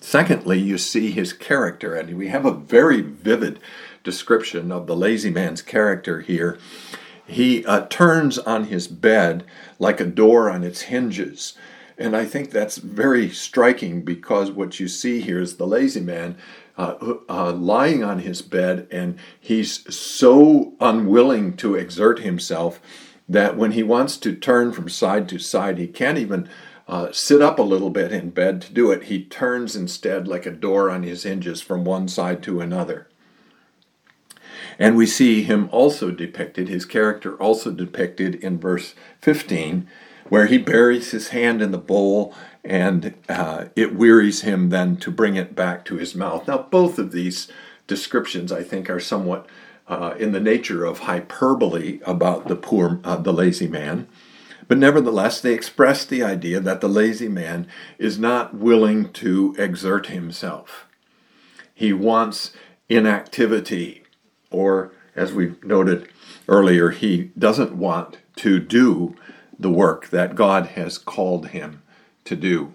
Secondly, 0.00 0.58
you 0.58 0.78
see 0.78 1.12
his 1.12 1.32
character, 1.32 1.94
and 1.94 2.18
we 2.18 2.28
have 2.28 2.44
a 2.44 2.52
very 2.52 3.00
vivid 3.00 3.60
description 4.02 4.72
of 4.72 4.86
the 4.86 4.96
lazy 4.96 5.30
man's 5.30 5.62
character 5.62 6.20
here. 6.20 6.58
He 7.26 7.64
uh, 7.64 7.86
turns 7.86 8.38
on 8.38 8.64
his 8.64 8.88
bed 8.88 9.44
like 9.78 10.00
a 10.00 10.04
door 10.04 10.50
on 10.50 10.64
its 10.64 10.82
hinges. 10.82 11.54
And 11.98 12.16
I 12.16 12.24
think 12.24 12.50
that's 12.50 12.78
very 12.78 13.30
striking 13.30 14.02
because 14.02 14.50
what 14.50 14.80
you 14.80 14.88
see 14.88 15.20
here 15.20 15.40
is 15.40 15.56
the 15.56 15.66
lazy 15.66 16.00
man 16.00 16.36
uh, 16.76 16.94
uh, 17.28 17.52
lying 17.52 18.02
on 18.02 18.20
his 18.20 18.40
bed, 18.42 18.88
and 18.90 19.18
he's 19.38 19.94
so 19.94 20.72
unwilling 20.80 21.54
to 21.58 21.74
exert 21.74 22.20
himself 22.20 22.80
that 23.28 23.56
when 23.56 23.72
he 23.72 23.82
wants 23.82 24.16
to 24.16 24.34
turn 24.34 24.72
from 24.72 24.88
side 24.88 25.28
to 25.28 25.38
side, 25.38 25.78
he 25.78 25.86
can't 25.86 26.18
even 26.18 26.48
uh, 26.88 27.12
sit 27.12 27.40
up 27.40 27.58
a 27.58 27.62
little 27.62 27.90
bit 27.90 28.10
in 28.10 28.30
bed 28.30 28.60
to 28.62 28.72
do 28.72 28.90
it. 28.90 29.04
He 29.04 29.24
turns 29.24 29.76
instead 29.76 30.26
like 30.26 30.46
a 30.46 30.50
door 30.50 30.90
on 30.90 31.02
his 31.02 31.22
hinges 31.22 31.60
from 31.60 31.84
one 31.84 32.08
side 32.08 32.42
to 32.44 32.60
another. 32.60 33.08
And 34.82 34.96
we 34.96 35.06
see 35.06 35.44
him 35.44 35.68
also 35.70 36.10
depicted, 36.10 36.68
his 36.68 36.84
character 36.84 37.36
also 37.36 37.70
depicted 37.70 38.34
in 38.34 38.58
verse 38.58 38.96
15 39.20 39.88
where 40.28 40.46
he 40.46 40.58
buries 40.58 41.12
his 41.12 41.28
hand 41.28 41.62
in 41.62 41.70
the 41.70 41.78
bowl 41.78 42.34
and 42.64 43.14
uh, 43.28 43.66
it 43.76 43.94
wearies 43.94 44.40
him 44.40 44.70
then 44.70 44.96
to 44.96 45.12
bring 45.12 45.36
it 45.36 45.54
back 45.54 45.84
to 45.84 45.98
his 45.98 46.16
mouth. 46.16 46.48
Now, 46.48 46.58
both 46.58 46.98
of 46.98 47.12
these 47.12 47.46
descriptions, 47.86 48.50
I 48.50 48.64
think, 48.64 48.90
are 48.90 48.98
somewhat 48.98 49.46
uh, 49.86 50.14
in 50.18 50.32
the 50.32 50.40
nature 50.40 50.84
of 50.84 51.00
hyperbole 51.00 52.00
about 52.04 52.48
the 52.48 52.56
poor, 52.56 53.00
uh, 53.04 53.16
the 53.16 53.32
lazy 53.32 53.68
man. 53.68 54.08
But 54.66 54.78
nevertheless, 54.78 55.40
they 55.40 55.54
express 55.54 56.04
the 56.04 56.24
idea 56.24 56.58
that 56.58 56.80
the 56.80 56.88
lazy 56.88 57.28
man 57.28 57.68
is 57.98 58.18
not 58.18 58.54
willing 58.54 59.12
to 59.12 59.54
exert 59.58 60.06
himself. 60.06 60.88
He 61.72 61.92
wants 61.92 62.50
inactivity, 62.88 64.01
or 64.52 64.92
as 65.14 65.32
we 65.32 65.54
noted 65.62 66.08
earlier, 66.48 66.90
he 66.90 67.30
doesn't 67.38 67.74
want 67.74 68.18
to 68.36 68.58
do 68.58 69.14
the 69.58 69.70
work 69.70 70.08
that 70.08 70.34
God 70.34 70.68
has 70.68 70.98
called 70.98 71.48
him 71.48 71.82
to 72.24 72.36
do. 72.36 72.72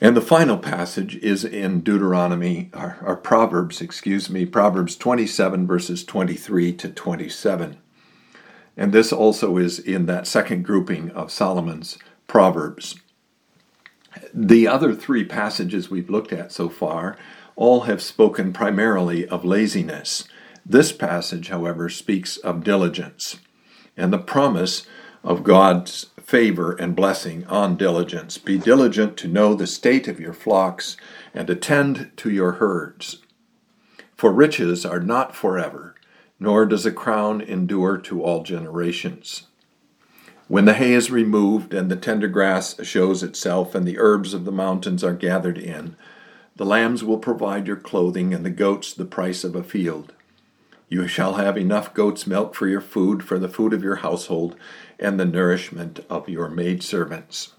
And 0.00 0.16
the 0.16 0.20
final 0.20 0.58
passage 0.58 1.14
is 1.16 1.44
in 1.44 1.82
Deuteronomy, 1.82 2.70
or, 2.74 2.98
or, 3.04 3.14
Proverbs, 3.14 3.80
excuse 3.80 4.28
me, 4.28 4.44
Proverbs 4.44 4.96
27, 4.96 5.64
verses 5.64 6.02
23 6.02 6.72
to 6.72 6.88
27. 6.88 7.78
And 8.76 8.92
this 8.92 9.12
also 9.12 9.58
is 9.58 9.78
in 9.78 10.06
that 10.06 10.26
second 10.26 10.64
grouping 10.64 11.10
of 11.10 11.30
Solomon's 11.30 11.98
Proverbs. 12.26 12.96
The 14.34 14.66
other 14.66 14.92
three 14.92 15.24
passages 15.24 15.88
we've 15.88 16.10
looked 16.10 16.32
at 16.32 16.50
so 16.50 16.68
far 16.68 17.16
all 17.56 17.82
have 17.82 18.02
spoken 18.02 18.52
primarily 18.52 19.26
of 19.26 19.44
laziness. 19.44 20.24
This 20.64 20.92
passage, 20.92 21.48
however, 21.48 21.88
speaks 21.88 22.36
of 22.38 22.64
diligence 22.64 23.38
and 23.96 24.12
the 24.12 24.18
promise 24.18 24.86
of 25.24 25.44
God's 25.44 26.06
favor 26.22 26.72
and 26.72 26.96
blessing 26.96 27.44
on 27.46 27.76
diligence. 27.76 28.38
Be 28.38 28.58
diligent 28.58 29.16
to 29.18 29.28
know 29.28 29.54
the 29.54 29.66
state 29.66 30.08
of 30.08 30.20
your 30.20 30.32
flocks 30.32 30.96
and 31.34 31.48
attend 31.50 32.10
to 32.16 32.30
your 32.30 32.52
herds. 32.52 33.18
For 34.16 34.32
riches 34.32 34.86
are 34.86 35.00
not 35.00 35.34
forever, 35.34 35.94
nor 36.38 36.64
does 36.66 36.86
a 36.86 36.92
crown 36.92 37.40
endure 37.40 37.98
to 37.98 38.22
all 38.22 38.42
generations. 38.42 39.48
When 40.48 40.64
the 40.64 40.74
hay 40.74 40.92
is 40.92 41.10
removed 41.10 41.72
and 41.72 41.90
the 41.90 41.96
tender 41.96 42.28
grass 42.28 42.76
shows 42.84 43.22
itself 43.22 43.74
and 43.74 43.86
the 43.86 43.98
herbs 43.98 44.34
of 44.34 44.44
the 44.44 44.52
mountains 44.52 45.02
are 45.02 45.14
gathered 45.14 45.58
in, 45.58 45.96
the 46.56 46.64
lambs 46.64 47.02
will 47.02 47.18
provide 47.18 47.66
your 47.66 47.76
clothing 47.76 48.34
and 48.34 48.44
the 48.44 48.50
goats 48.50 48.92
the 48.92 49.04
price 49.04 49.44
of 49.44 49.56
a 49.56 49.62
field. 49.62 50.12
You 50.88 51.08
shall 51.08 51.34
have 51.34 51.56
enough 51.56 51.94
goat's 51.94 52.26
milk 52.26 52.54
for 52.54 52.68
your 52.68 52.82
food, 52.82 53.24
for 53.24 53.38
the 53.38 53.48
food 53.48 53.72
of 53.72 53.82
your 53.82 53.96
household, 53.96 54.56
and 54.98 55.18
the 55.18 55.24
nourishment 55.24 56.00
of 56.10 56.28
your 56.28 56.48
maidservants. 56.48 57.54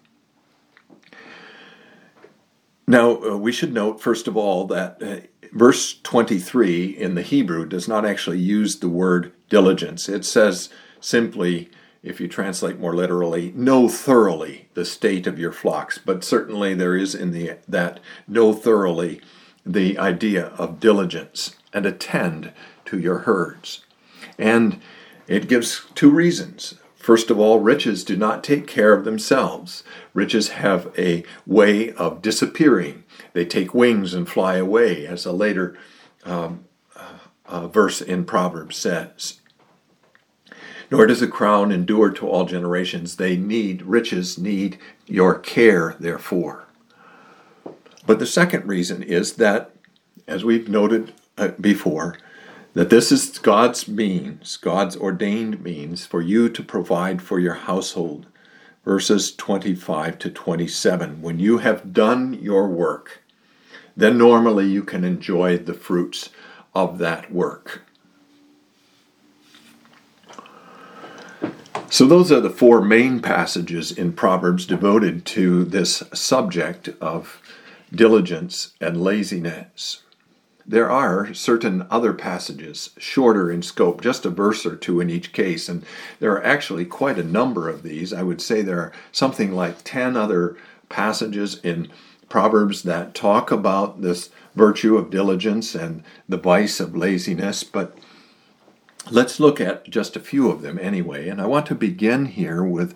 Now, 2.86 3.24
uh, 3.24 3.38
we 3.38 3.52
should 3.52 3.74
note, 3.74 4.02
first 4.02 4.28
of 4.28 4.38
all, 4.38 4.68
that 4.68 5.02
uh, 5.02 5.48
verse 5.52 6.00
23 6.04 6.86
in 6.86 7.16
the 7.16 7.22
Hebrew 7.22 7.66
does 7.66 7.88
not 7.88 8.06
actually 8.06 8.40
use 8.40 8.78
the 8.80 8.90
word 8.90 9.32
diligence. 9.50 10.10
It 10.10 10.26
says 10.26 10.70
simply, 11.00 11.72
if 12.04 12.20
you 12.20 12.28
translate 12.28 12.80
more 12.80 12.94
literally, 12.94 13.54
know 13.56 13.88
thoroughly 13.88 14.68
the 14.74 14.86
state 14.86 15.26
of 15.26 15.40
your 15.40 15.54
flocks. 15.54 15.98
But 15.98 16.24
certainly 16.24 16.74
there 16.74 16.98
is 16.98 17.16
in 17.16 17.32
the 17.32 17.58
that 17.68 18.00
know 18.28 18.54
thoroughly 18.54 19.22
the 19.66 19.98
idea 19.98 20.48
of 20.58 20.82
diligence 20.82 21.56
and 21.72 21.86
attend 21.86 22.52
to 22.86 23.00
your 23.00 23.20
herds. 23.20 23.86
And 24.38 24.82
it 25.28 25.48
gives 25.48 25.86
two 25.96 26.10
reasons. 26.10 26.76
First 26.96 27.30
of 27.30 27.40
all, 27.40 27.60
riches 27.60 28.04
do 28.04 28.16
not 28.16 28.44
take 28.44 28.68
care 28.68 28.94
of 28.94 29.06
themselves. 29.06 29.84
Riches 30.14 30.50
have 30.50 30.92
a 30.98 31.24
way 31.46 31.92
of 31.94 32.22
disappearing. 32.22 33.04
They 33.34 33.46
take 33.46 33.74
wings 33.74 34.14
and 34.14 34.28
fly 34.28 34.56
away, 34.56 35.06
as 35.06 35.26
a 35.26 35.34
later 35.34 35.78
um, 36.24 36.66
uh, 37.46 37.68
verse 37.68 38.02
in 38.02 38.26
Proverbs 38.26 38.78
says. 38.78 39.40
Nor 40.94 41.08
does 41.08 41.24
a 41.24 41.28
crown 41.28 41.72
endure 41.72 42.12
to 42.12 42.28
all 42.30 42.46
generations. 42.46 43.16
They 43.16 43.36
need, 43.36 43.82
riches 43.82 44.38
need 44.38 44.78
your 45.08 45.40
care, 45.40 45.96
therefore. 46.00 46.68
But 48.06 48.20
the 48.20 48.28
second 48.28 48.68
reason 48.68 49.02
is 49.02 49.34
that, 49.38 49.72
as 50.28 50.46
we've 50.46 50.70
noted 50.70 51.16
uh, 51.36 51.48
before, 51.60 52.20
that 52.76 52.92
this 52.92 53.12
is 53.12 53.40
God's 53.40 53.88
means, 53.88 54.56
God's 54.56 54.96
ordained 54.96 55.64
means 55.64 56.06
for 56.06 56.22
you 56.22 56.48
to 56.50 56.62
provide 56.62 57.24
for 57.24 57.40
your 57.40 57.56
household. 57.56 58.28
Verses 58.86 59.36
25 59.36 60.20
to 60.20 60.30
27. 60.30 61.24
When 61.24 61.40
you 61.40 61.58
have 61.58 61.92
done 61.92 62.36
your 62.36 62.68
work, 62.68 63.24
then 63.98 64.20
normally 64.20 64.68
you 64.68 64.84
can 64.84 65.04
enjoy 65.04 65.58
the 65.58 65.74
fruits 65.74 66.30
of 66.76 67.00
that 67.00 67.32
work. 67.32 67.82
So, 71.94 72.08
those 72.08 72.32
are 72.32 72.40
the 72.40 72.50
four 72.50 72.82
main 72.82 73.20
passages 73.20 73.92
in 73.92 74.14
Proverbs 74.14 74.66
devoted 74.66 75.28
to 75.28 75.64
this 75.64 76.02
subject 76.12 76.90
of 77.00 77.40
diligence 77.94 78.74
and 78.82 79.04
laziness. 79.04 80.02
There 80.66 80.90
are 80.90 81.36
certain 81.36 81.86
other 81.92 82.12
passages, 82.12 82.90
shorter 82.98 83.52
in 83.52 83.62
scope, 83.62 84.02
just 84.02 84.26
a 84.26 84.32
verse 84.32 84.66
or 84.66 84.76
two 84.76 85.02
in 85.02 85.12
each 85.12 85.34
case, 85.34 85.70
and 85.70 85.86
there 86.20 86.32
are 86.32 86.44
actually 86.44 86.86
quite 86.86 87.20
a 87.20 87.24
number 87.24 87.70
of 87.70 87.84
these. 87.84 88.12
I 88.12 88.24
would 88.24 88.42
say 88.42 88.64
there 88.64 88.80
are 88.80 88.94
something 89.12 89.52
like 89.52 89.84
10 89.84 90.18
other 90.18 90.58
passages 90.90 91.60
in 91.64 91.92
Proverbs 92.28 92.82
that 92.82 93.14
talk 93.14 93.52
about 93.52 94.02
this 94.02 94.32
virtue 94.56 94.98
of 94.98 95.12
diligence 95.12 95.76
and 95.76 96.04
the 96.28 96.38
vice 96.38 96.80
of 96.80 96.98
laziness, 96.98 97.64
but 97.64 97.96
let's 99.10 99.40
look 99.40 99.60
at 99.60 99.90
just 99.90 100.16
a 100.16 100.22
few 100.22 100.50
of 100.50 100.62
them 100.62 100.80
anyway. 100.80 101.30
And 101.30 101.42
I 101.42 101.46
want 101.46 101.66
to 101.68 101.76
begin 101.76 102.26
here 102.26 102.64
with 102.64 102.96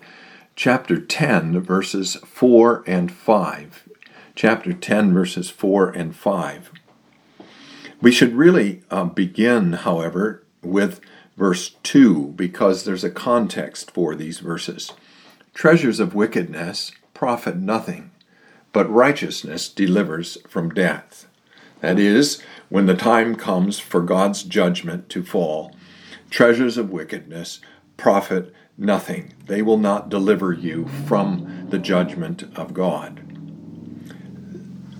chapter 0.56 1.00
10, 1.00 1.60
verses 1.60 2.16
4 2.16 2.84
and 2.86 3.12
5. 3.12 3.88
Chapter 4.34 4.72
10, 4.72 5.12
verses 5.12 5.50
4 5.50 5.90
and 5.90 6.14
5. 6.14 6.72
We 8.00 8.12
should 8.12 8.34
really 8.34 8.82
uh, 8.90 9.04
begin, 9.04 9.72
however, 9.72 10.44
with 10.62 11.00
verse 11.36 11.76
2 11.82 12.34
because 12.36 12.84
there's 12.84 13.04
a 13.04 13.10
context 13.10 13.90
for 13.90 14.14
these 14.14 14.38
verses. 14.38 14.92
Treasures 15.54 15.98
of 15.98 16.14
wickedness 16.14 16.92
profit 17.14 17.56
nothing, 17.56 18.12
but 18.72 18.88
righteousness 18.88 19.68
delivers 19.68 20.38
from 20.46 20.72
death. 20.72 21.26
That 21.80 21.98
is, 21.98 22.40
when 22.68 22.86
the 22.86 22.94
time 22.94 23.34
comes 23.34 23.80
for 23.80 24.00
God's 24.00 24.44
judgment 24.44 25.08
to 25.10 25.24
fall, 25.24 25.74
treasures 26.30 26.76
of 26.76 26.90
wickedness 26.90 27.60
profit 27.96 28.54
nothing. 28.78 29.34
They 29.46 29.60
will 29.60 29.76
not 29.76 30.08
deliver 30.08 30.52
you 30.52 30.86
from 31.06 31.66
the 31.68 31.78
judgment 31.78 32.44
of 32.56 32.72
God. 32.72 33.24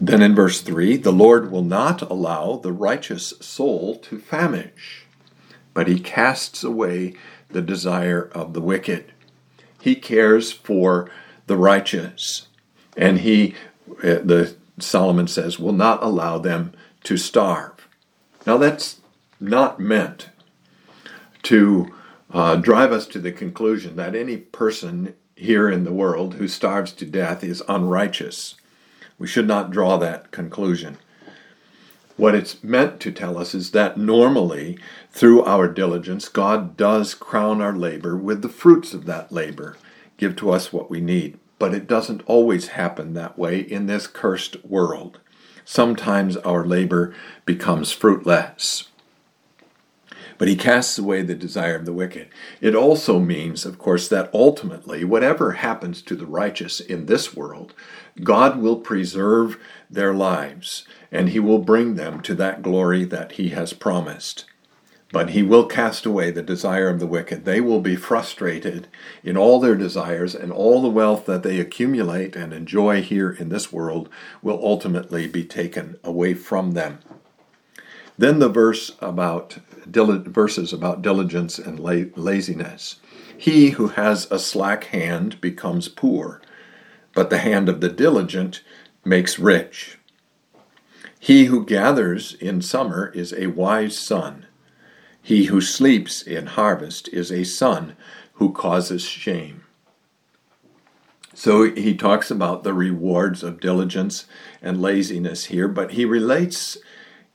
Then 0.01 0.23
in 0.23 0.35
verse 0.35 0.61
3, 0.61 0.97
the 0.99 1.13
Lord 1.13 1.51
will 1.51 1.63
not 1.63 2.03
allow 2.03 2.57
the 2.57 2.73
righteous 2.73 3.35
soul 3.41 3.97
to 3.99 4.19
famish, 4.19 5.07
but 5.75 5.89
he 5.89 5.99
casts 5.99 6.63
away 6.63 7.15
the 7.51 7.63
desire 7.63 8.31
of 8.33 8.53
the 8.53 8.61
wicked. 8.61 9.13
He 9.81 9.95
cares 9.95 10.53
for 10.53 11.11
the 11.47 11.57
righteous, 11.57 12.49
and 12.97 13.21
he, 13.21 13.55
uh, 13.99 14.21
the 14.23 14.55
Solomon 14.79 15.27
says, 15.27 15.59
will 15.59 15.73
not 15.73 16.03
allow 16.03 16.39
them 16.39 16.73
to 17.05 17.17
starve. 17.17 17.89
Now 18.47 18.57
that's 18.57 19.01
not 19.41 19.81
meant 19.81 20.29
to 21.45 21.93
uh, 22.33 22.57
drive 22.57 22.93
us 22.93 23.07
to 23.07 23.19
the 23.19 23.33
conclusion 23.33 23.97
that 23.97 24.15
any 24.15 24.37
person 24.37 25.15
here 25.35 25.71
in 25.71 25.85
the 25.85 25.93
world 25.93 26.35
who 26.35 26.49
starves 26.49 26.93
to 26.93 27.07
death 27.07 27.45
is 27.45 27.63
unrighteous. 27.69 28.57
We 29.19 29.27
should 29.27 29.47
not 29.47 29.71
draw 29.71 29.97
that 29.99 30.31
conclusion. 30.31 30.99
What 32.17 32.35
it's 32.35 32.63
meant 32.65 32.99
to 33.01 33.13
tell 33.13 33.39
us 33.39 33.55
is 33.55 33.71
that 33.71 33.97
normally, 33.97 34.79
through 35.11 35.45
our 35.45 35.69
diligence, 35.69 36.29
God 36.29 36.77
does 36.77 37.15
crown 37.15 37.63
our 37.63 37.77
labor 37.77 38.17
with 38.17 38.43
the 38.43 38.49
fruits 38.49 38.93
of 38.93 39.07
that 39.07 39.31
labor, 39.31 39.77
give 40.17 40.35
to 40.37 40.51
us 40.51 40.73
what 40.73 40.91
we 40.91 41.01
need. 41.01 41.39
But 41.61 41.75
it 41.75 41.87
doesn't 41.87 42.23
always 42.27 42.69
happen 42.69 43.15
that 43.15 43.39
way 43.39 43.61
in 43.61 43.87
this 43.87 44.09
cursed 44.09 44.65
world. 44.65 45.21
Sometimes 45.65 46.37
our 46.39 46.65
labor 46.65 47.15
becomes 47.45 47.93
fruitless 47.93 48.88
but 50.39 50.49
he 50.49 50.57
casts 50.57 50.99
away 50.99 51.23
the 51.23 51.35
desire 51.35 51.77
of 51.77 51.85
the 51.85 51.93
wicked. 51.93 52.29
It 52.61 52.75
also 52.75 53.19
means, 53.19 53.67
of 53.67 53.79
course, 53.79 54.09
that 54.09 54.31
ultimately, 54.33 55.05
whatever 55.05 55.53
happens 55.53 56.01
to 56.03 56.15
the 56.17 56.27
righteous 56.27 56.81
in 56.81 57.07
this 57.07 57.37
world, 57.37 57.75
God 58.23 58.59
will 58.59 58.77
preserve 58.77 59.59
their 59.91 60.15
lives 60.15 60.87
and 61.11 61.31
he 61.31 61.41
will 61.41 61.59
bring 61.59 61.95
them 61.95 62.21
to 62.23 62.35
that 62.35 62.63
glory 62.63 63.05
that 63.05 63.33
he 63.33 63.51
has 63.51 63.73
promised. 63.73 64.45
But 65.11 65.31
he 65.31 65.43
will 65.43 65.65
cast 65.65 66.05
away 66.05 66.31
the 66.31 66.43
desire 66.43 66.91
of 66.91 67.01
the 67.01 67.07
wicked. 67.07 67.47
They 67.47 67.63
will 67.63 67.81
be 67.81 67.97
frustrated 67.97 68.89
in 69.25 69.39
all 69.39 69.59
their 69.59 69.75
desires, 69.75 70.35
and 70.35 70.53
all 70.53 70.83
the 70.83 70.91
wealth 70.91 71.25
that 71.25 71.43
they 71.43 71.59
accumulate 71.59 72.37
and 72.37 72.53
enjoy 72.53 73.01
here 73.01 73.31
in 73.31 73.49
this 73.49 73.73
world 73.73 74.11
will 74.43 74.61
ultimately 74.63 75.27
be 75.27 75.45
taken 75.45 75.97
away 76.05 76.35
from 76.35 76.73
them. 76.73 76.99
Then 78.19 78.41
the 78.41 78.49
verse 78.49 78.91
about 79.01 79.59
verses 79.87 80.73
about 80.73 81.03
diligence 81.03 81.59
and 81.59 81.79
laziness. 81.81 82.97
He 83.37 83.71
who 83.71 83.89
has 83.89 84.27
a 84.31 84.41
slack 84.41 84.85
hand 84.85 85.41
becomes 85.41 85.89
poor, 85.89 86.43
but 87.15 87.31
the 87.31 87.39
hand 87.39 87.69
of 87.69 87.81
the 87.81 87.89
diligent 87.89 88.63
makes 89.05 89.39
rich. 89.39 89.99
He 91.21 91.47
who 91.47 91.65
gathers 91.65 92.35
in 92.41 92.61
summer 92.61 93.13
is 93.15 93.33
a 93.33 93.47
wise 93.47 93.97
son. 93.97 94.47
He 95.23 95.45
who 95.45 95.61
sleeps 95.61 96.21
in 96.21 96.47
harvest 96.47 97.09
is 97.09 97.31
a 97.31 97.45
son 97.45 97.97
who 98.35 98.53
causes 98.53 99.03
shame. 99.03 99.63
So 101.35 101.73
he 101.73 101.95
talks 101.95 102.33
about 102.33 102.65
the 102.65 102.75
rewards 102.75 103.45
of 103.45 103.61
diligence 103.61 104.27
and 104.61 104.83
laziness 104.83 105.47
here, 105.47 105.69
but 105.69 105.93
he 105.93 106.05
relates 106.05 106.79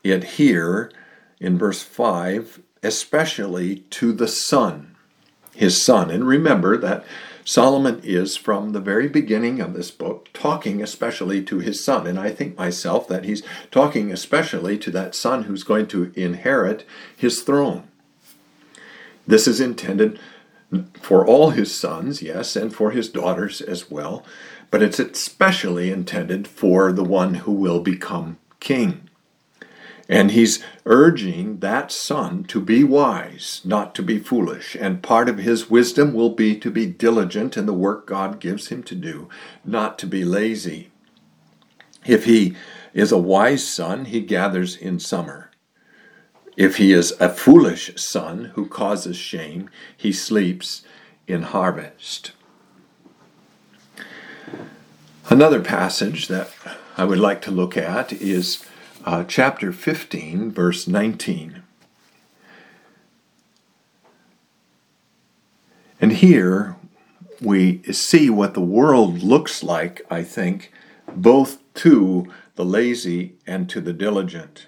it 0.03 0.23
here 0.23 0.91
in 1.39 1.57
verse 1.57 1.81
5 1.81 2.61
especially 2.83 3.77
to 3.89 4.11
the 4.11 4.27
son, 4.27 4.95
his 5.55 5.83
son. 5.83 6.11
And 6.11 6.27
remember 6.27 6.77
that 6.77 7.05
Solomon 7.45 8.01
is, 8.03 8.37
from 8.37 8.71
the 8.71 8.79
very 8.79 9.07
beginning 9.07 9.59
of 9.59 9.73
this 9.73 9.91
book, 9.91 10.29
talking 10.33 10.81
especially 10.81 11.43
to 11.43 11.59
his 11.59 11.83
son. 11.83 12.07
And 12.07 12.19
I 12.19 12.31
think 12.31 12.57
myself 12.57 13.07
that 13.07 13.25
he's 13.25 13.43
talking 13.71 14.11
especially 14.11 14.77
to 14.79 14.91
that 14.91 15.15
son 15.15 15.43
who's 15.43 15.63
going 15.63 15.87
to 15.87 16.11
inherit 16.15 16.85
his 17.15 17.41
throne. 17.41 17.87
This 19.25 19.47
is 19.47 19.59
intended 19.59 20.19
for 21.01 21.25
all 21.25 21.51
his 21.51 21.77
sons, 21.77 22.21
yes, 22.21 22.55
and 22.55 22.73
for 22.73 22.91
his 22.91 23.09
daughters 23.09 23.61
as 23.61 23.91
well, 23.91 24.25
but 24.71 24.81
it's 24.81 24.99
especially 24.99 25.91
intended 25.91 26.47
for 26.47 26.91
the 26.91 27.03
one 27.03 27.35
who 27.35 27.51
will 27.51 27.79
become 27.79 28.37
king. 28.59 29.09
And 30.09 30.31
he's 30.31 30.63
urging 30.85 31.59
that 31.59 31.91
son 31.91 32.43
to 32.45 32.59
be 32.59 32.83
wise, 32.83 33.61
not 33.63 33.95
to 33.95 34.03
be 34.03 34.19
foolish. 34.19 34.75
And 34.75 35.01
part 35.01 35.29
of 35.29 35.37
his 35.37 35.69
wisdom 35.69 36.13
will 36.13 36.31
be 36.31 36.57
to 36.59 36.69
be 36.69 36.85
diligent 36.85 37.55
in 37.55 37.65
the 37.65 37.73
work 37.73 38.05
God 38.05 38.39
gives 38.39 38.67
him 38.67 38.83
to 38.83 38.95
do, 38.95 39.29
not 39.63 39.97
to 39.99 40.07
be 40.07 40.25
lazy. 40.25 40.91
If 42.05 42.25
he 42.25 42.55
is 42.93 43.11
a 43.11 43.17
wise 43.17 43.65
son, 43.65 44.05
he 44.05 44.19
gathers 44.19 44.75
in 44.75 44.99
summer. 44.99 45.51
If 46.57 46.77
he 46.77 46.91
is 46.91 47.13
a 47.19 47.29
foolish 47.29 47.93
son 47.95 48.51
who 48.55 48.67
causes 48.67 49.17
shame, 49.17 49.69
he 49.95 50.11
sleeps 50.11 50.83
in 51.27 51.43
harvest. 51.43 52.33
Another 55.29 55.61
passage 55.61 56.27
that 56.27 56.51
I 56.97 57.05
would 57.05 57.17
like 57.17 57.41
to 57.43 57.51
look 57.51 57.75
at 57.77 58.11
is 58.13 58.63
uh, 59.05 59.23
chapter 59.25 59.71
15, 59.71 60.51
verse 60.51 60.87
19. 60.87 61.63
And 65.99 66.13
here 66.13 66.75
we 67.41 67.81
see 67.91 68.29
what 68.29 68.53
the 68.53 68.61
world 68.61 69.21
looks 69.21 69.63
like, 69.63 70.01
I 70.09 70.23
think, 70.23 70.71
both 71.15 71.59
to 71.75 72.31
the 72.55 72.65
lazy 72.65 73.35
and 73.45 73.69
to 73.69 73.81
the 73.81 73.93
diligent. 73.93 74.67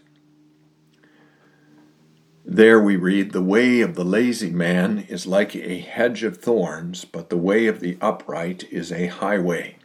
There 2.45 2.79
we 2.79 2.95
read, 2.95 3.31
The 3.31 3.41
way 3.41 3.81
of 3.81 3.95
the 3.95 4.05
lazy 4.05 4.51
man 4.51 5.05
is 5.09 5.25
like 5.25 5.55
a 5.55 5.79
hedge 5.79 6.23
of 6.23 6.37
thorns, 6.37 7.03
but 7.03 7.29
the 7.29 7.37
way 7.37 7.67
of 7.67 7.79
the 7.79 7.97
upright 8.01 8.65
is 8.71 8.91
a 8.91 9.07
highway. 9.07 9.77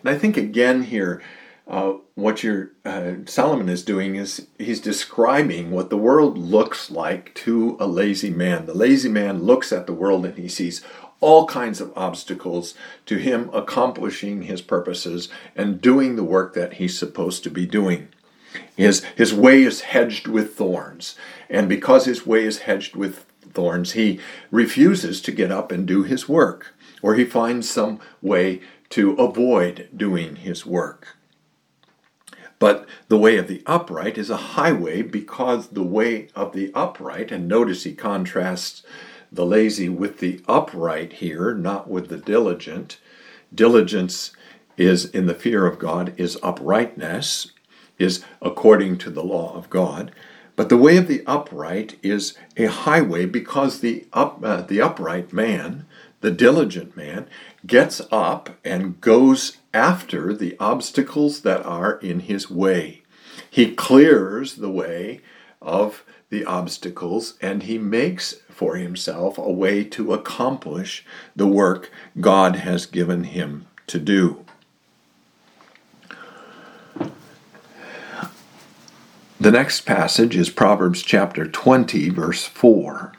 And 0.00 0.08
I 0.08 0.16
think 0.16 0.36
again 0.36 0.84
here, 0.84 1.20
uh, 1.70 1.92
what 2.16 2.44
uh, 2.84 3.12
Solomon 3.26 3.68
is 3.68 3.84
doing 3.84 4.16
is 4.16 4.48
he's 4.58 4.80
describing 4.80 5.70
what 5.70 5.88
the 5.88 5.96
world 5.96 6.36
looks 6.36 6.90
like 6.90 7.32
to 7.36 7.76
a 7.78 7.86
lazy 7.86 8.30
man. 8.30 8.66
The 8.66 8.74
lazy 8.74 9.08
man 9.08 9.44
looks 9.44 9.72
at 9.72 9.86
the 9.86 9.92
world 9.92 10.26
and 10.26 10.36
he 10.36 10.48
sees 10.48 10.82
all 11.20 11.46
kinds 11.46 11.80
of 11.80 11.92
obstacles 11.96 12.74
to 13.06 13.18
him 13.18 13.50
accomplishing 13.52 14.42
his 14.42 14.60
purposes 14.62 15.28
and 15.54 15.80
doing 15.80 16.16
the 16.16 16.24
work 16.24 16.54
that 16.54 16.74
he's 16.74 16.98
supposed 16.98 17.44
to 17.44 17.50
be 17.50 17.66
doing. 17.66 18.08
His, 18.76 19.04
his 19.16 19.32
way 19.32 19.62
is 19.62 19.82
hedged 19.82 20.26
with 20.26 20.56
thorns, 20.56 21.14
and 21.48 21.68
because 21.68 22.06
his 22.06 22.26
way 22.26 22.44
is 22.44 22.60
hedged 22.60 22.96
with 22.96 23.26
thorns, 23.52 23.92
he 23.92 24.18
refuses 24.50 25.20
to 25.22 25.30
get 25.30 25.52
up 25.52 25.70
and 25.70 25.86
do 25.86 26.02
his 26.02 26.28
work, 26.28 26.74
or 27.00 27.14
he 27.14 27.24
finds 27.24 27.70
some 27.70 28.00
way 28.20 28.60
to 28.88 29.12
avoid 29.12 29.88
doing 29.96 30.36
his 30.36 30.66
work. 30.66 31.16
But 32.60 32.86
the 33.08 33.18
way 33.18 33.38
of 33.38 33.48
the 33.48 33.62
upright 33.66 34.16
is 34.16 34.30
a 34.30 34.36
highway 34.36 35.02
because 35.02 35.68
the 35.68 35.82
way 35.82 36.28
of 36.36 36.52
the 36.52 36.70
upright, 36.74 37.32
and 37.32 37.48
notice 37.48 37.82
he 37.82 37.94
contrasts 37.94 38.84
the 39.32 39.46
lazy 39.46 39.88
with 39.88 40.18
the 40.18 40.42
upright 40.46 41.14
here, 41.14 41.54
not 41.54 41.88
with 41.88 42.08
the 42.08 42.18
diligent. 42.18 42.98
Diligence 43.52 44.32
is 44.76 45.06
in 45.06 45.26
the 45.26 45.34
fear 45.34 45.66
of 45.66 45.78
God, 45.78 46.12
is 46.18 46.38
uprightness, 46.42 47.52
is 47.98 48.24
according 48.42 48.98
to 48.98 49.10
the 49.10 49.24
law 49.24 49.54
of 49.56 49.70
God. 49.70 50.12
But 50.54 50.68
the 50.68 50.76
way 50.76 50.98
of 50.98 51.08
the 51.08 51.24
upright 51.26 51.98
is 52.02 52.34
a 52.58 52.66
highway 52.66 53.24
because 53.24 53.80
the, 53.80 54.06
up, 54.12 54.44
uh, 54.44 54.60
the 54.60 54.82
upright 54.82 55.32
man, 55.32 55.86
the 56.20 56.30
diligent 56.30 56.94
man, 56.94 57.26
gets 57.66 58.00
up 58.10 58.50
and 58.64 59.00
goes 59.00 59.58
after 59.72 60.34
the 60.34 60.56
obstacles 60.58 61.42
that 61.42 61.64
are 61.64 61.98
in 61.98 62.20
his 62.20 62.50
way. 62.50 63.02
He 63.48 63.74
clears 63.74 64.56
the 64.56 64.70
way 64.70 65.20
of 65.60 66.04
the 66.30 66.44
obstacles 66.44 67.34
and 67.40 67.64
he 67.64 67.78
makes 67.78 68.36
for 68.48 68.76
himself 68.76 69.36
a 69.38 69.50
way 69.50 69.84
to 69.84 70.12
accomplish 70.12 71.04
the 71.34 71.46
work 71.46 71.90
God 72.20 72.56
has 72.56 72.86
given 72.86 73.24
him 73.24 73.66
to 73.86 73.98
do. 73.98 74.44
The 79.40 79.50
next 79.50 79.86
passage 79.86 80.36
is 80.36 80.50
Proverbs 80.50 81.02
chapter 81.02 81.46
20, 81.46 82.10
verse 82.10 82.44
4. 82.44 83.12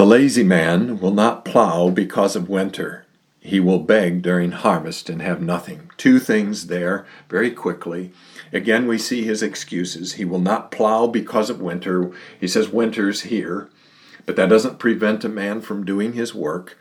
The 0.00 0.06
lazy 0.06 0.44
man 0.44 0.98
will 0.98 1.12
not 1.12 1.44
plow 1.44 1.90
because 1.90 2.34
of 2.34 2.48
winter. 2.48 3.04
He 3.38 3.60
will 3.60 3.80
beg 3.80 4.22
during 4.22 4.52
harvest 4.52 5.10
and 5.10 5.20
have 5.20 5.42
nothing. 5.42 5.90
Two 5.98 6.18
things 6.18 6.68
there 6.68 7.04
very 7.28 7.50
quickly. 7.50 8.10
Again, 8.50 8.86
we 8.86 8.96
see 8.96 9.24
his 9.24 9.42
excuses. 9.42 10.14
He 10.14 10.24
will 10.24 10.40
not 10.40 10.70
plow 10.70 11.06
because 11.06 11.50
of 11.50 11.60
winter. 11.60 12.12
He 12.40 12.48
says 12.48 12.70
winter's 12.70 13.24
here, 13.24 13.68
but 14.24 14.36
that 14.36 14.48
doesn't 14.48 14.78
prevent 14.78 15.22
a 15.22 15.28
man 15.28 15.60
from 15.60 15.84
doing 15.84 16.14
his 16.14 16.34
work. 16.34 16.78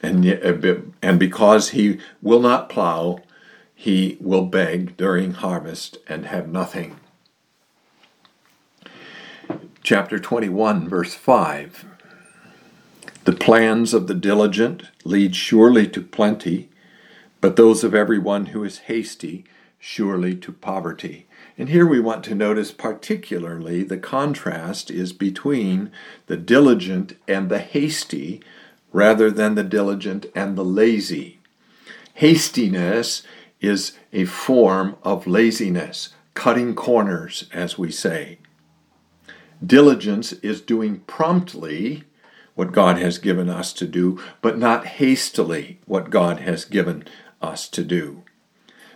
And, 0.00 0.26
uh, 0.26 0.76
and 1.02 1.20
because 1.20 1.72
he 1.72 2.00
will 2.22 2.40
not 2.40 2.70
plow, 2.70 3.18
he 3.74 4.16
will 4.18 4.46
beg 4.46 4.96
during 4.96 5.34
harvest 5.34 5.98
and 6.08 6.24
have 6.24 6.48
nothing 6.48 6.96
chapter 9.82 10.16
21, 10.16 10.88
verse 10.88 11.14
5. 11.14 11.84
The 13.24 13.32
plans 13.32 13.92
of 13.92 14.06
the 14.06 14.14
diligent 14.14 14.84
lead 15.04 15.34
surely 15.34 15.88
to 15.88 16.00
plenty, 16.00 16.68
but 17.40 17.56
those 17.56 17.82
of 17.82 17.92
everyone 17.92 18.46
who 18.46 18.62
is 18.62 18.78
hasty 18.78 19.44
surely 19.80 20.36
to 20.36 20.52
poverty. 20.52 21.26
And 21.58 21.68
here 21.68 21.86
we 21.86 21.98
want 21.98 22.22
to 22.24 22.34
notice 22.36 22.70
particularly 22.70 23.82
the 23.82 23.98
contrast 23.98 24.88
is 24.88 25.12
between 25.12 25.90
the 26.28 26.36
diligent 26.36 27.16
and 27.26 27.48
the 27.48 27.58
hasty 27.58 28.40
rather 28.92 29.32
than 29.32 29.56
the 29.56 29.64
diligent 29.64 30.26
and 30.32 30.56
the 30.56 30.64
lazy. 30.64 31.40
Hastiness 32.14 33.24
is 33.60 33.98
a 34.12 34.26
form 34.26 34.94
of 35.02 35.26
laziness, 35.26 36.10
cutting 36.34 36.76
corners, 36.76 37.48
as 37.52 37.76
we 37.76 37.90
say. 37.90 38.38
Diligence 39.64 40.32
is 40.34 40.60
doing 40.60 41.00
promptly 41.00 42.04
what 42.54 42.72
God 42.72 42.98
has 42.98 43.18
given 43.18 43.48
us 43.48 43.72
to 43.74 43.86
do, 43.86 44.20
but 44.40 44.58
not 44.58 44.86
hastily 44.86 45.78
what 45.86 46.10
God 46.10 46.40
has 46.40 46.64
given 46.64 47.04
us 47.40 47.68
to 47.68 47.84
do. 47.84 48.22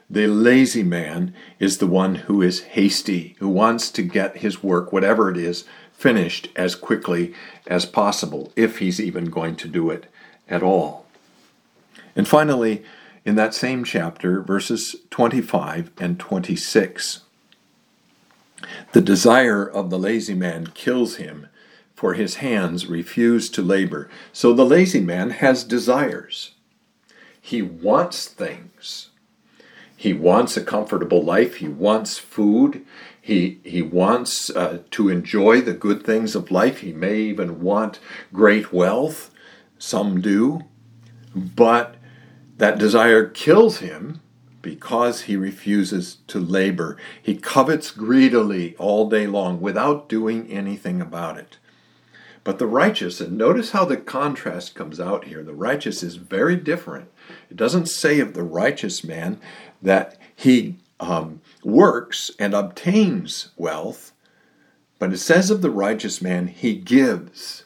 The 0.09 0.27
lazy 0.27 0.83
man 0.83 1.35
is 1.59 1.79
the 1.79 1.87
one 1.87 2.15
who 2.15 2.43
is 2.43 2.63
hasty, 2.63 3.35
who 3.39 3.49
wants 3.49 3.91
to 3.93 4.03
get 4.03 4.39
his 4.39 4.63
work, 4.63 4.93
whatever 4.93 5.31
it 5.31 5.37
is, 5.37 5.65
finished 5.93 6.49
as 6.55 6.75
quickly 6.75 7.35
as 7.67 7.87
possible, 7.87 8.53
if 8.55 8.79
he's 8.79 9.01
even 9.01 9.27
going 9.27 9.57
to 9.57 9.69
do 9.69 9.91
it 9.91 10.07
at 10.49 10.63
all. 10.63 11.07
And 12.15 12.29
finally, 12.29 12.85
in 13.25 13.35
that 13.35 13.55
same 13.55 13.83
chapter, 13.83 14.41
verses 14.41 14.95
25 15.11 15.91
and 15.99 16.21
26. 16.21 17.23
The 18.93 19.01
desire 19.01 19.65
of 19.65 19.91
the 19.91 19.99
lazy 19.99 20.35
man 20.35 20.69
kills 20.69 21.17
him, 21.17 21.49
for 21.95 22.15
his 22.15 22.37
hands 22.37 22.87
refuse 22.87 23.49
to 23.51 23.63
labor. 23.63 24.09
So 24.33 24.53
the 24.53 24.67
lazy 24.67 25.01
man 25.01 25.31
has 25.31 25.65
desires. 25.65 26.53
He 27.41 27.63
wants 27.63 28.27
things. 28.27 29.11
He 29.97 30.13
wants 30.13 30.57
a 30.57 30.65
comfortable 30.65 31.23
life. 31.23 31.57
He 31.57 31.69
wants 31.69 32.19
food. 32.19 32.85
He, 33.21 33.61
he 33.65 33.83
wants 33.83 34.51
uh, 34.51 34.83
to 34.91 35.09
enjoy 35.09 35.61
the 35.61 35.73
good 35.73 36.05
things 36.05 36.35
of 36.35 36.51
life. 36.51 36.81
He 36.81 36.93
may 36.93 37.19
even 37.21 37.61
want 37.61 37.99
great 38.33 38.73
wealth. 38.73 39.31
Some 39.79 40.21
do. 40.21 40.65
But 41.35 41.97
that 42.59 42.79
desire 42.79 43.27
kills 43.27 43.79
him 43.79 44.21
because 44.67 45.23
he 45.23 45.37
refuses 45.37 46.19
to 46.27 46.41
labor. 46.41 46.97
He 47.23 47.37
covets 47.37 47.93
greedily 47.93 48.75
all 48.79 49.09
day 49.09 49.29
long 49.29 49.61
without 49.61 50.09
doing 50.09 50.51
anything 50.51 51.01
about 51.01 51.39
it. 51.39 51.59
But 52.43 52.59
the 52.59 52.67
righteous, 52.67 53.21
and 53.21 53.39
notice 53.39 53.71
how 53.71 53.85
the 53.85 53.97
contrast 53.97 54.75
comes 54.75 54.99
out 54.99 55.27
here. 55.27 55.45
The 55.45 55.55
righteous 55.55 56.03
is 56.03 56.17
very 56.17 56.57
different. 56.57 57.13
It 57.49 57.57
doesn't 57.57 57.87
say 57.87 58.19
of 58.19 58.35
the 58.35 58.43
righteous 58.43 59.05
man 59.05 59.39
that 59.81 60.19
he 60.35 60.79
um, 60.99 61.43
works 61.63 62.33
and 62.41 62.53
obtains 62.53 63.51
wealth, 63.57 64.11
But 64.99 65.13
it 65.13 65.19
says 65.19 65.49
of 65.49 65.63
the 65.63 65.71
righteous 65.71 66.21
man, 66.21 66.49
he 66.49 66.75
gives 66.75 67.65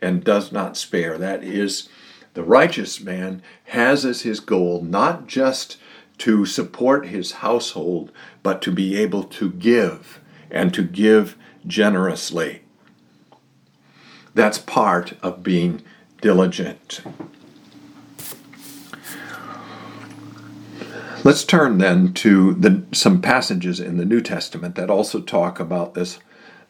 and 0.00 0.22
does 0.22 0.52
not 0.52 0.76
spare. 0.76 1.18
That 1.18 1.42
is, 1.42 1.88
the 2.34 2.44
righteous 2.44 3.00
man 3.00 3.42
has 3.64 4.04
as 4.04 4.22
his 4.22 4.38
goal 4.38 4.82
not 4.82 5.26
just 5.26 5.78
to 6.18 6.46
support 6.46 7.06
his 7.06 7.32
household, 7.32 8.10
but 8.42 8.62
to 8.62 8.72
be 8.72 8.96
able 8.96 9.24
to 9.24 9.50
give 9.50 10.20
and 10.50 10.72
to 10.74 10.82
give 10.82 11.36
generously. 11.66 12.62
That's 14.34 14.58
part 14.58 15.14
of 15.22 15.42
being 15.42 15.82
diligent. 16.20 17.00
Let's 21.24 21.44
turn 21.44 21.78
then 21.78 22.12
to 22.14 22.54
the, 22.54 22.84
some 22.92 23.20
passages 23.20 23.80
in 23.80 23.96
the 23.96 24.04
New 24.04 24.20
Testament 24.20 24.76
that 24.76 24.90
also 24.90 25.20
talk 25.20 25.58
about 25.58 25.94
this 25.94 26.20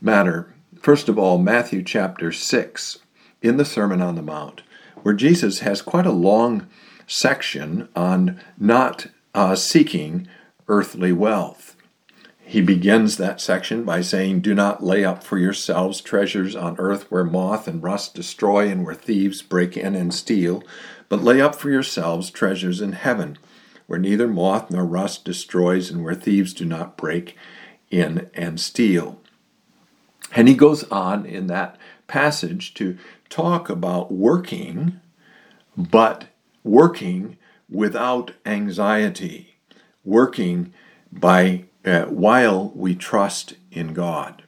matter. 0.01 0.55
First 0.81 1.09
of 1.09 1.19
all, 1.19 1.37
Matthew 1.37 1.83
chapter 1.83 2.33
6 2.33 2.99
in 3.43 3.59
the 3.59 3.65
Sermon 3.65 4.01
on 4.01 4.15
the 4.15 4.23
Mount, 4.23 4.63
where 5.03 5.15
Jesus 5.15 5.59
has 5.59 5.83
quite 5.83 6.07
a 6.07 6.13
long 6.13 6.67
section 7.07 7.89
on 7.95 8.41
not 8.59 9.09
uh, 9.37 9.55
seeking 9.55 10.27
earthly 10.67 11.13
wealth. 11.13 11.77
He 12.41 12.63
begins 12.63 13.19
that 13.19 13.41
section 13.41 13.85
by 13.85 14.01
saying, 14.01 14.41
Do 14.41 14.55
not 14.55 14.83
lay 14.83 15.05
up 15.05 15.23
for 15.23 15.37
yourselves 15.37 16.01
treasures 16.01 16.57
on 16.57 16.77
earth 16.79 17.11
where 17.11 17.25
moth 17.25 17.69
and 17.69 17.83
rust 17.83 18.15
destroy 18.15 18.69
and 18.69 18.85
where 18.85 18.95
thieves 18.95 19.43
break 19.43 19.77
in 19.77 19.95
and 19.95 20.15
steal, 20.15 20.63
but 21.11 21.23
lay 21.23 21.41
up 21.41 21.55
for 21.55 21.71
yourselves 21.71 22.31
treasures 22.31 22.81
in 22.81 22.93
heaven, 22.93 23.37
where 23.87 23.99
neither 23.99 24.27
moth 24.27 24.71
nor 24.71 24.87
rust 24.87 25.25
destroys 25.25 25.91
and 25.91 26.03
where 26.03 26.15
thieves 26.15 26.55
do 26.55 26.65
not 26.65 26.97
break 26.97 27.37
in 27.91 28.31
and 28.33 28.59
steal. 28.59 29.21
And 30.35 30.49
he 30.49 30.55
goes 30.55 30.85
on 30.85 31.27
in 31.27 31.47
that 31.49 31.77
passage 32.07 32.73
to 32.75 32.97
talk 33.29 33.69
about 33.69 34.11
working, 34.11 34.99
but 35.77 36.27
working 36.65 37.37
without 37.71 38.33
anxiety, 38.45 39.57
working 40.05 40.73
by 41.13 41.65
uh, 41.85 42.03
while 42.05 42.73
we 42.75 42.95
trust 42.95 43.55
in 43.71 43.93
God. 43.93 44.43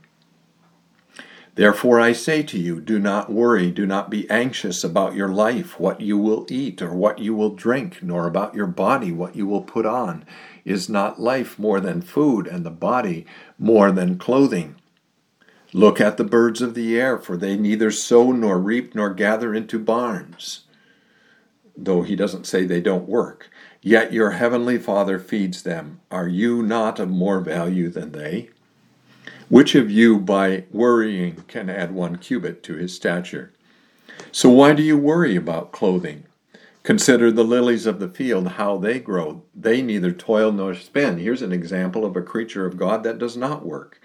Therefore, 1.59 1.99
I 1.99 2.13
say 2.13 2.45
to 2.45 2.57
you, 2.57 2.81
do 2.81 3.01
not 3.01 3.33
worry, 3.33 3.73
do 3.73 3.85
not 3.85 4.11
be 4.11 4.31
anxious 4.31 4.85
about 4.85 5.17
your 5.17 5.29
life, 5.29 5.81
what 5.81 6.01
you 6.01 6.17
will 6.17 6.47
eat 6.49 6.81
or 6.81 6.95
what 6.95 7.19
you 7.19 7.35
will 7.35 7.51
drink, 7.51 8.01
nor 8.01 8.29
about 8.29 8.55
your 8.55 8.69
body, 8.69 9.11
what 9.11 9.35
you 9.35 9.45
will 9.45 9.63
put 9.63 9.85
on. 9.85 10.25
Is 10.65 10.89
not 10.89 11.21
life 11.21 11.59
more 11.59 11.81
than 11.81 12.01
food, 12.01 12.47
and 12.47 12.65
the 12.65 12.71
body 12.71 13.27
more 13.59 13.91
than 13.91 14.19
clothing? 14.19 14.77
Look 15.73 16.01
at 16.01 16.17
the 16.17 16.23
birds 16.23 16.63
of 16.63 16.75
the 16.75 16.97
air, 16.97 17.19
for 17.19 17.37
they 17.37 17.57
neither 17.57 17.91
sow 17.91 18.31
nor 18.31 18.59
reap 18.59 18.95
nor 18.95 19.13
gather 19.13 19.53
into 19.53 19.81
barns. 19.81 20.61
Though 21.81 22.03
he 22.03 22.17
doesn't 22.17 22.47
say 22.47 22.65
they 22.65 22.81
don't 22.81 23.09
work. 23.09 23.51
Yet 23.81 24.13
your 24.13 24.33
heavenly 24.33 24.79
Father 24.79 25.21
feeds 25.21 25.63
them. 25.63 26.01
Are 26.11 26.27
you 26.27 26.61
not 26.61 26.99
of 26.99 27.09
more 27.09 27.39
value 27.39 27.89
than 27.89 28.11
they? 28.11 28.51
Which 29.49 29.77
of 29.77 29.89
you, 29.89 30.19
by 30.19 30.65
worrying, 30.73 31.45
can 31.47 31.71
add 31.71 31.95
one 31.95 32.17
cubit 32.17 32.65
to 32.65 32.75
his 32.75 32.95
stature? 32.95 33.53
So 34.33 34.51
why 34.51 34.75
do 34.75 34.83
you 34.83 34.99
worry 34.99 35.37
about 35.37 35.71
clothing? 35.71 36.25
Consider 36.83 37.31
the 37.31 37.45
lilies 37.45 37.87
of 37.87 38.01
the 38.01 38.09
field, 38.09 38.49
how 38.49 38.77
they 38.77 38.99
grow. 38.99 39.43
They 39.55 39.81
neither 39.81 40.11
toil 40.11 40.51
nor 40.51 40.75
spin. 40.75 41.19
Here's 41.19 41.43
an 41.43 41.53
example 41.53 42.05
of 42.05 42.17
a 42.17 42.23
creature 42.23 42.67
of 42.67 42.77
God 42.77 43.05
that 43.05 43.19
does 43.19 43.37
not 43.37 43.65
work. 43.65 44.01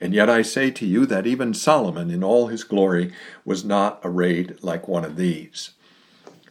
And 0.00 0.12
yet 0.12 0.28
I 0.28 0.42
say 0.42 0.70
to 0.72 0.86
you 0.86 1.06
that 1.06 1.26
even 1.26 1.54
Solomon 1.54 2.10
in 2.10 2.22
all 2.22 2.48
his 2.48 2.64
glory 2.64 3.12
was 3.44 3.64
not 3.64 4.00
arrayed 4.04 4.58
like 4.62 4.86
one 4.86 5.04
of 5.04 5.16
these. 5.16 5.70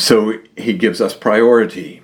So 0.00 0.38
he 0.56 0.72
gives 0.72 1.02
us 1.02 1.14
priority. 1.14 2.02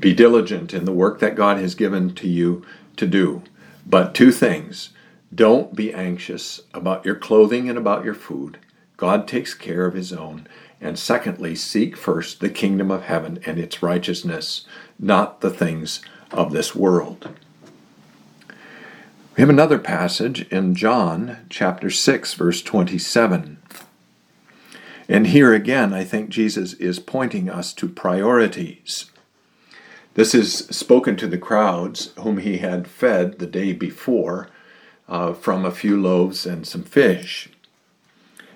Be 0.00 0.12
diligent 0.12 0.74
in 0.74 0.84
the 0.84 0.92
work 0.92 1.20
that 1.20 1.36
God 1.36 1.58
has 1.58 1.76
given 1.76 2.12
to 2.16 2.26
you 2.26 2.66
to 2.96 3.06
do. 3.06 3.44
But 3.86 4.16
two 4.16 4.32
things 4.32 4.90
don't 5.32 5.74
be 5.76 5.94
anxious 5.94 6.62
about 6.74 7.04
your 7.04 7.14
clothing 7.14 7.68
and 7.68 7.78
about 7.78 8.04
your 8.04 8.14
food. 8.14 8.58
God 8.96 9.28
takes 9.28 9.54
care 9.54 9.86
of 9.86 9.94
his 9.94 10.12
own. 10.12 10.48
And 10.80 10.98
secondly, 10.98 11.54
seek 11.54 11.96
first 11.96 12.40
the 12.40 12.50
kingdom 12.50 12.90
of 12.90 13.04
heaven 13.04 13.38
and 13.46 13.60
its 13.60 13.80
righteousness, 13.80 14.66
not 14.98 15.40
the 15.40 15.50
things 15.50 16.00
of 16.32 16.52
this 16.52 16.74
world. 16.74 17.28
We 19.36 19.42
have 19.42 19.50
another 19.50 19.78
passage 19.78 20.48
in 20.48 20.74
John 20.74 21.46
chapter 21.48 21.90
6, 21.90 22.34
verse 22.34 22.60
27. 22.60 23.58
And 25.08 25.28
here 25.28 25.54
again, 25.54 25.92
I 25.92 26.04
think 26.04 26.30
Jesus 26.30 26.72
is 26.74 26.98
pointing 26.98 27.48
us 27.48 27.72
to 27.74 27.88
priorities. 27.88 29.10
This 30.14 30.34
is 30.34 30.54
spoken 30.70 31.16
to 31.16 31.26
the 31.26 31.38
crowds 31.38 32.12
whom 32.18 32.38
he 32.38 32.58
had 32.58 32.88
fed 32.88 33.38
the 33.38 33.46
day 33.46 33.72
before 33.72 34.48
uh, 35.08 35.34
from 35.34 35.64
a 35.64 35.70
few 35.70 36.00
loaves 36.00 36.46
and 36.46 36.66
some 36.66 36.82
fish, 36.82 37.48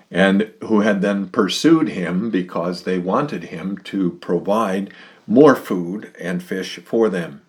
and 0.09 0.51
who 0.63 0.81
had 0.81 1.01
then 1.01 1.29
pursued 1.29 1.89
him 1.89 2.29
because 2.29 2.83
they 2.83 2.99
wanted 2.99 3.45
him 3.45 3.77
to 3.77 4.11
provide 4.21 4.93
more 5.25 5.55
food 5.55 6.13
and 6.19 6.43
fish 6.43 6.79
for 6.79 7.07
them. 7.07 7.41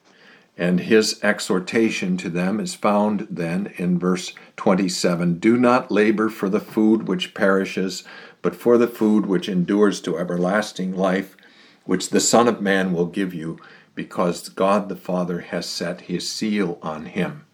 And 0.56 0.80
his 0.80 1.18
exhortation 1.22 2.16
to 2.18 2.28
them 2.28 2.60
is 2.60 2.74
found 2.74 3.26
then 3.30 3.72
in 3.78 3.98
verse 3.98 4.34
27 4.56 5.38
Do 5.38 5.56
not 5.56 5.90
labor 5.90 6.28
for 6.28 6.48
the 6.48 6.60
food 6.60 7.08
which 7.08 7.34
perishes, 7.34 8.04
but 8.42 8.56
for 8.56 8.76
the 8.76 8.88
food 8.88 9.26
which 9.26 9.48
endures 9.48 10.00
to 10.02 10.18
everlasting 10.18 10.94
life, 10.94 11.36
which 11.84 12.10
the 12.10 12.20
Son 12.20 12.48
of 12.48 12.60
Man 12.60 12.92
will 12.92 13.06
give 13.06 13.32
you, 13.32 13.58
because 13.94 14.48
God 14.48 14.88
the 14.88 14.96
Father 14.96 15.40
has 15.40 15.66
set 15.66 16.02
his 16.02 16.30
seal 16.30 16.78
on 16.82 17.06
him. 17.06 17.44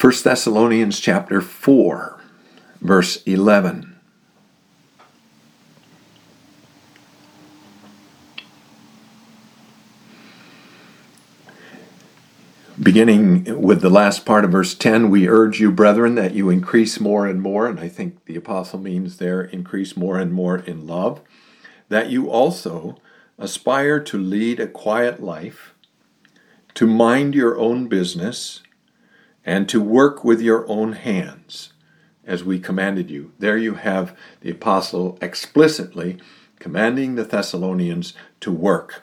1 0.00 0.12
Thessalonians 0.22 1.00
chapter 1.00 1.40
4 1.40 2.20
verse 2.80 3.22
11 3.24 3.87
Beginning 12.88 13.60
with 13.60 13.82
the 13.82 13.90
last 13.90 14.24
part 14.24 14.46
of 14.46 14.52
verse 14.52 14.74
10, 14.74 15.10
we 15.10 15.28
urge 15.28 15.60
you, 15.60 15.70
brethren, 15.70 16.14
that 16.14 16.32
you 16.32 16.48
increase 16.48 16.98
more 16.98 17.26
and 17.26 17.38
more, 17.38 17.66
and 17.66 17.78
I 17.78 17.86
think 17.86 18.24
the 18.24 18.34
apostle 18.34 18.78
means 18.78 19.18
there 19.18 19.42
increase 19.42 19.94
more 19.94 20.16
and 20.16 20.32
more 20.32 20.56
in 20.56 20.86
love, 20.86 21.20
that 21.90 22.08
you 22.08 22.30
also 22.30 22.96
aspire 23.36 24.00
to 24.00 24.16
lead 24.16 24.58
a 24.58 24.66
quiet 24.66 25.22
life, 25.22 25.74
to 26.72 26.86
mind 26.86 27.34
your 27.34 27.58
own 27.58 27.88
business, 27.88 28.62
and 29.44 29.68
to 29.68 29.82
work 29.82 30.24
with 30.24 30.40
your 30.40 30.66
own 30.66 30.94
hands, 30.94 31.74
as 32.24 32.42
we 32.42 32.58
commanded 32.58 33.10
you. 33.10 33.34
There 33.38 33.58
you 33.58 33.74
have 33.74 34.16
the 34.40 34.52
apostle 34.52 35.18
explicitly 35.20 36.16
commanding 36.58 37.16
the 37.16 37.24
Thessalonians 37.24 38.14
to 38.40 38.50
work 38.50 39.02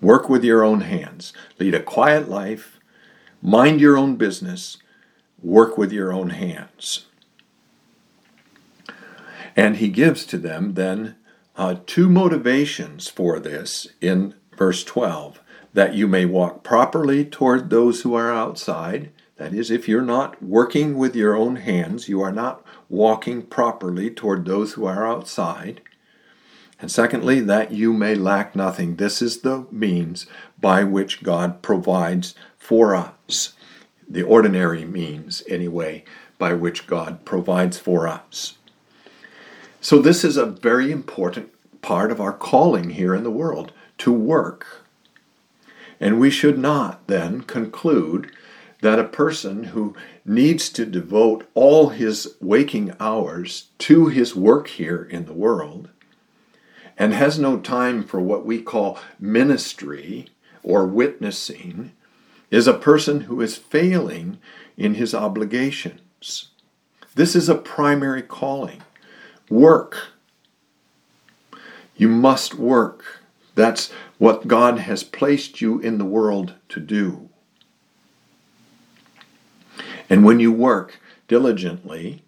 Work 0.00 0.28
with 0.28 0.44
your 0.44 0.62
own 0.62 0.82
hands. 0.82 1.32
Lead 1.58 1.74
a 1.74 1.82
quiet 1.82 2.28
life. 2.28 2.78
Mind 3.42 3.80
your 3.80 3.96
own 3.96 4.16
business. 4.16 4.78
Work 5.42 5.76
with 5.76 5.92
your 5.92 6.12
own 6.12 6.30
hands. 6.30 7.06
And 9.56 9.76
he 9.76 9.88
gives 9.88 10.24
to 10.26 10.38
them 10.38 10.74
then 10.74 11.16
uh, 11.56 11.76
two 11.86 12.08
motivations 12.08 13.08
for 13.08 13.40
this 13.40 13.88
in 14.00 14.34
verse 14.56 14.84
12 14.84 15.40
that 15.74 15.94
you 15.94 16.06
may 16.08 16.24
walk 16.24 16.62
properly 16.62 17.24
toward 17.24 17.68
those 17.68 18.02
who 18.02 18.14
are 18.14 18.32
outside. 18.32 19.10
That 19.36 19.52
is, 19.52 19.70
if 19.70 19.88
you're 19.88 20.02
not 20.02 20.42
working 20.42 20.96
with 20.96 21.14
your 21.14 21.36
own 21.36 21.56
hands, 21.56 22.08
you 22.08 22.20
are 22.20 22.32
not 22.32 22.64
walking 22.88 23.42
properly 23.42 24.10
toward 24.10 24.44
those 24.44 24.72
who 24.72 24.86
are 24.86 25.06
outside. 25.06 25.80
And 26.80 26.90
secondly, 26.90 27.40
that 27.40 27.72
you 27.72 27.92
may 27.92 28.14
lack 28.14 28.54
nothing. 28.54 28.96
This 28.96 29.20
is 29.20 29.40
the 29.40 29.66
means 29.70 30.26
by 30.60 30.84
which 30.84 31.22
God 31.22 31.60
provides 31.60 32.34
for 32.56 32.94
us. 32.94 33.54
The 34.08 34.22
ordinary 34.22 34.84
means, 34.84 35.42
anyway, 35.48 36.04
by 36.38 36.54
which 36.54 36.86
God 36.86 37.24
provides 37.24 37.78
for 37.78 38.06
us. 38.06 38.58
So, 39.80 39.98
this 39.98 40.24
is 40.24 40.36
a 40.36 40.46
very 40.46 40.92
important 40.92 41.50
part 41.82 42.10
of 42.10 42.20
our 42.20 42.32
calling 42.32 42.90
here 42.90 43.14
in 43.14 43.24
the 43.24 43.30
world 43.30 43.72
to 43.98 44.12
work. 44.12 44.84
And 46.00 46.20
we 46.20 46.30
should 46.30 46.58
not 46.58 47.06
then 47.08 47.42
conclude 47.42 48.30
that 48.82 49.00
a 49.00 49.04
person 49.04 49.64
who 49.64 49.96
needs 50.24 50.68
to 50.70 50.86
devote 50.86 51.48
all 51.54 51.88
his 51.88 52.36
waking 52.40 52.94
hours 53.00 53.70
to 53.78 54.06
his 54.06 54.36
work 54.36 54.68
here 54.68 55.02
in 55.02 55.26
the 55.26 55.32
world 55.32 55.88
and 56.98 57.14
has 57.14 57.38
no 57.38 57.58
time 57.58 58.02
for 58.02 58.20
what 58.20 58.44
we 58.44 58.60
call 58.60 58.98
ministry 59.20 60.28
or 60.62 60.84
witnessing 60.84 61.92
is 62.50 62.66
a 62.66 62.74
person 62.74 63.22
who 63.22 63.40
is 63.40 63.56
failing 63.56 64.38
in 64.76 64.94
his 64.94 65.14
obligations. 65.14 66.48
This 67.14 67.36
is 67.36 67.48
a 67.48 67.54
primary 67.54 68.22
calling. 68.22 68.82
Work. 69.48 70.08
You 71.96 72.08
must 72.08 72.54
work. 72.54 73.22
That's 73.54 73.92
what 74.18 74.48
God 74.48 74.80
has 74.80 75.04
placed 75.04 75.60
you 75.60 75.78
in 75.80 75.98
the 75.98 76.04
world 76.04 76.54
to 76.70 76.80
do. 76.80 77.28
And 80.10 80.24
when 80.24 80.40
you 80.40 80.52
work 80.52 81.00
diligently, 81.28 82.22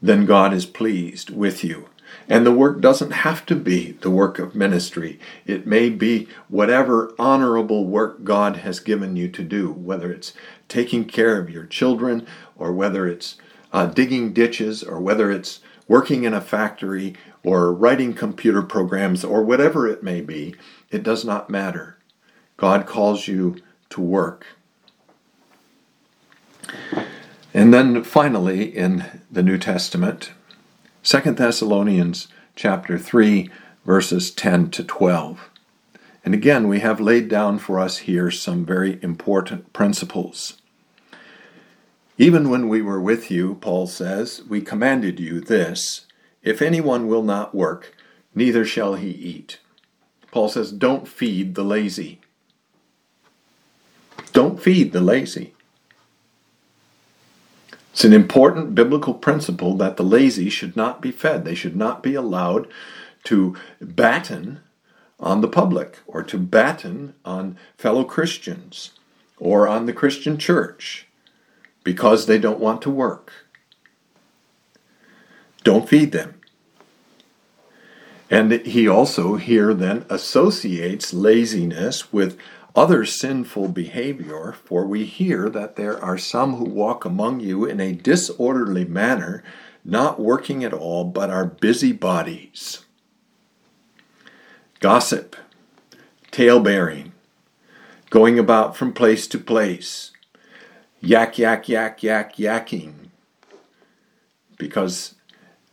then 0.00 0.24
God 0.24 0.52
is 0.52 0.66
pleased 0.66 1.30
with 1.30 1.64
you. 1.64 1.88
And 2.28 2.46
the 2.46 2.52
work 2.52 2.80
doesn't 2.80 3.10
have 3.10 3.44
to 3.46 3.54
be 3.54 3.92
the 3.92 4.10
work 4.10 4.38
of 4.38 4.54
ministry. 4.54 5.18
It 5.46 5.66
may 5.66 5.90
be 5.90 6.28
whatever 6.48 7.14
honorable 7.18 7.86
work 7.86 8.24
God 8.24 8.56
has 8.58 8.80
given 8.80 9.16
you 9.16 9.28
to 9.28 9.42
do, 9.42 9.72
whether 9.72 10.12
it's 10.12 10.32
taking 10.68 11.04
care 11.04 11.38
of 11.38 11.50
your 11.50 11.66
children, 11.66 12.26
or 12.56 12.72
whether 12.72 13.06
it's 13.06 13.36
uh, 13.72 13.86
digging 13.86 14.32
ditches, 14.32 14.82
or 14.82 15.00
whether 15.00 15.30
it's 15.30 15.60
working 15.86 16.24
in 16.24 16.32
a 16.32 16.40
factory, 16.40 17.14
or 17.42 17.72
writing 17.72 18.14
computer 18.14 18.62
programs, 18.62 19.24
or 19.24 19.42
whatever 19.42 19.86
it 19.86 20.02
may 20.02 20.20
be. 20.20 20.54
It 20.90 21.02
does 21.02 21.24
not 21.24 21.50
matter. 21.50 21.98
God 22.56 22.86
calls 22.86 23.28
you 23.28 23.56
to 23.90 24.00
work. 24.00 24.46
And 27.52 27.72
then 27.72 28.02
finally, 28.02 28.64
in 28.64 29.04
the 29.30 29.42
New 29.42 29.58
Testament, 29.58 30.32
2 31.04 31.20
Thessalonians 31.32 32.28
chapter 32.56 32.98
3, 32.98 33.50
verses 33.84 34.30
10 34.30 34.70
to 34.70 34.82
12. 34.82 35.50
And 36.24 36.32
again, 36.32 36.66
we 36.66 36.80
have 36.80 36.98
laid 36.98 37.28
down 37.28 37.58
for 37.58 37.78
us 37.78 37.98
here 37.98 38.30
some 38.30 38.64
very 38.64 38.98
important 39.02 39.70
principles. 39.74 40.62
Even 42.16 42.48
when 42.48 42.70
we 42.70 42.80
were 42.80 43.02
with 43.02 43.30
you, 43.30 43.56
Paul 43.56 43.86
says, 43.86 44.44
we 44.48 44.62
commanded 44.62 45.20
you 45.20 45.40
this 45.40 46.06
if 46.42 46.62
anyone 46.62 47.06
will 47.06 47.22
not 47.22 47.54
work, 47.54 47.94
neither 48.34 48.64
shall 48.64 48.94
he 48.94 49.10
eat. 49.10 49.58
Paul 50.30 50.48
says, 50.48 50.72
don't 50.72 51.06
feed 51.06 51.54
the 51.54 51.64
lazy. 51.64 52.22
Don't 54.32 54.58
feed 54.58 54.92
the 54.92 55.02
lazy. 55.02 55.53
It's 57.94 58.02
an 58.02 58.12
important 58.12 58.74
biblical 58.74 59.14
principle 59.14 59.76
that 59.76 59.96
the 59.96 60.02
lazy 60.02 60.50
should 60.50 60.74
not 60.74 61.00
be 61.00 61.12
fed. 61.12 61.44
They 61.44 61.54
should 61.54 61.76
not 61.76 62.02
be 62.02 62.16
allowed 62.16 62.66
to 63.22 63.54
batten 63.80 64.58
on 65.20 65.42
the 65.42 65.48
public 65.48 66.00
or 66.04 66.24
to 66.24 66.36
batten 66.36 67.14
on 67.24 67.56
fellow 67.78 68.02
Christians 68.02 68.98
or 69.38 69.68
on 69.68 69.86
the 69.86 69.92
Christian 69.92 70.38
church 70.38 71.06
because 71.84 72.26
they 72.26 72.36
don't 72.36 72.58
want 72.58 72.82
to 72.82 72.90
work. 72.90 73.32
Don't 75.62 75.88
feed 75.88 76.10
them. 76.10 76.40
And 78.28 78.50
he 78.50 78.88
also 78.88 79.36
here 79.36 79.72
then 79.72 80.04
associates 80.10 81.14
laziness 81.14 82.12
with 82.12 82.36
other 82.74 83.04
sinful 83.04 83.68
behavior, 83.68 84.54
for 84.64 84.86
we 84.86 85.04
hear 85.04 85.48
that 85.48 85.76
there 85.76 86.02
are 86.02 86.18
some 86.18 86.56
who 86.56 86.64
walk 86.64 87.04
among 87.04 87.40
you 87.40 87.64
in 87.64 87.80
a 87.80 87.92
disorderly 87.92 88.84
manner, 88.84 89.44
not 89.84 90.18
working 90.18 90.64
at 90.64 90.72
all, 90.72 91.04
but 91.04 91.30
are 91.30 91.44
busybodies. 91.44 92.84
Gossip, 94.80 95.36
tale-bearing, 96.30 97.12
going 98.10 98.38
about 98.38 98.76
from 98.76 98.92
place 98.92 99.28
to 99.28 99.38
place, 99.38 100.10
yak, 101.00 101.38
yak, 101.38 101.68
yak, 101.68 102.02
yak, 102.02 102.36
yakking, 102.36 103.10
because 104.58 105.14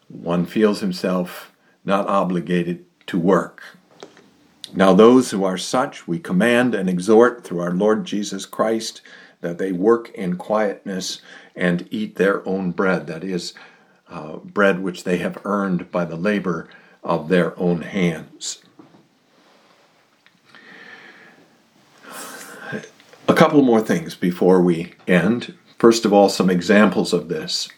one 0.07 0.45
feels 0.45 0.81
himself 0.81 1.51
not 1.83 2.07
obligated 2.07 2.85
to 3.07 3.17
work. 3.17 3.77
Now, 4.73 4.93
those 4.93 5.31
who 5.31 5.43
are 5.43 5.57
such, 5.57 6.07
we 6.07 6.17
command 6.17 6.73
and 6.73 6.89
exhort 6.89 7.43
through 7.43 7.59
our 7.59 7.73
Lord 7.73 8.05
Jesus 8.05 8.45
Christ 8.45 9.01
that 9.41 9.57
they 9.57 9.71
work 9.71 10.09
in 10.11 10.37
quietness 10.37 11.21
and 11.55 11.87
eat 11.91 12.15
their 12.15 12.47
own 12.47 12.71
bread, 12.71 13.07
that 13.07 13.23
is, 13.23 13.53
uh, 14.09 14.37
bread 14.37 14.81
which 14.81 15.03
they 15.03 15.17
have 15.17 15.37
earned 15.43 15.91
by 15.91 16.05
the 16.05 16.15
labor 16.15 16.69
of 17.03 17.27
their 17.27 17.57
own 17.59 17.81
hands. 17.81 18.63
A 23.27 23.33
couple 23.33 23.61
more 23.61 23.81
things 23.81 24.15
before 24.15 24.61
we 24.61 24.93
end. 25.07 25.53
First 25.77 26.05
of 26.05 26.13
all, 26.13 26.29
some 26.29 26.49
examples 26.49 27.11
of 27.11 27.27
this 27.27 27.69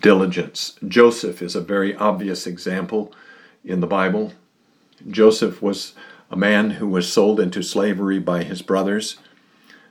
diligence. 0.00 0.78
Joseph 0.86 1.42
is 1.42 1.56
a 1.56 1.60
very 1.60 1.94
obvious 1.96 2.46
example 2.46 3.12
in 3.64 3.80
the 3.80 3.86
Bible. 3.86 4.32
Joseph 5.06 5.62
was 5.62 5.92
a 6.30 6.36
man 6.36 6.72
who 6.72 6.88
was 6.88 7.10
sold 7.10 7.40
into 7.40 7.62
slavery 7.62 8.18
by 8.18 8.42
his 8.42 8.62
brothers, 8.62 9.18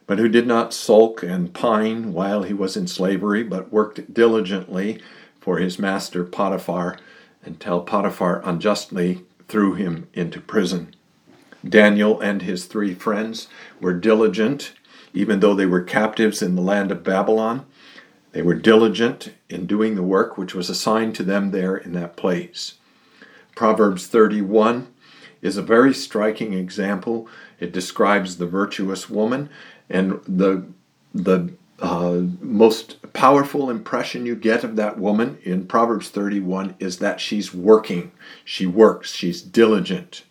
but 0.05 0.20
who 0.20 0.28
did 0.28 0.47
not 0.47 0.74
sulk 0.74 1.24
and 1.24 1.53
pine 1.53 2.14
while 2.14 2.43
he 2.43 2.53
was 2.53 2.78
in 2.78 2.88
slavery, 2.88 3.43
but 3.43 3.72
worked 3.72 4.14
diligently 4.14 5.01
for 5.39 5.58
his 5.58 5.80
master 5.80 6.24
Potiphar 6.24 6.97
until 7.43 7.82
Potiphar 7.82 8.41
unjustly 8.43 9.24
threw 9.47 9.74
him 9.74 10.08
into 10.14 10.41
prison. 10.41 10.93
Daniel 11.68 12.20
and 12.20 12.41
his 12.41 12.66
three 12.66 12.93
friends 12.93 13.47
were 13.80 13.93
diligent, 13.93 14.74
even 15.14 15.39
though 15.39 15.53
they 15.53 15.66
were 15.66 15.82
captives 15.82 16.41
in 16.41 16.55
the 16.55 16.62
land 16.62 16.91
of 16.91 17.03
Babylon. 17.03 17.66
They 18.34 18.41
were 18.41 18.55
diligent 18.55 19.34
in 19.49 19.66
doing 19.66 19.95
the 19.95 20.03
work 20.03 20.38
which 20.38 20.53
was 20.53 20.70
assigned 20.70 21.16
to 21.16 21.24
them 21.24 21.51
there 21.51 21.76
in 21.76 21.93
that 21.93 22.16
place. 22.16 22.76
Proverbs 23.55 24.05
31 24.08 24.88
is 25.42 25.58
a 25.58 25.62
very 25.62 25.94
striking 25.94 26.54
example. 26.54 27.28
It 27.60 27.72
describes 27.72 28.38
the 28.38 28.48
virtuous 28.48 29.10
woman, 29.10 29.50
and 29.90 30.22
the 30.28 30.66
the 31.14 31.54
uh, 31.80 32.22
most 32.42 33.02
powerful 33.14 33.70
impression 33.70 34.26
you 34.26 34.36
get 34.36 34.64
of 34.64 34.76
that 34.76 34.98
woman 34.98 35.38
in 35.44 35.68
Proverbs 35.68 36.10
31 36.10 36.76
is 36.80 36.98
that 37.00 37.20
she's 37.20 37.54
working. 37.54 38.12
She 38.44 38.66
works. 38.66 39.12
She's 39.12 39.42
diligent. 39.42 40.24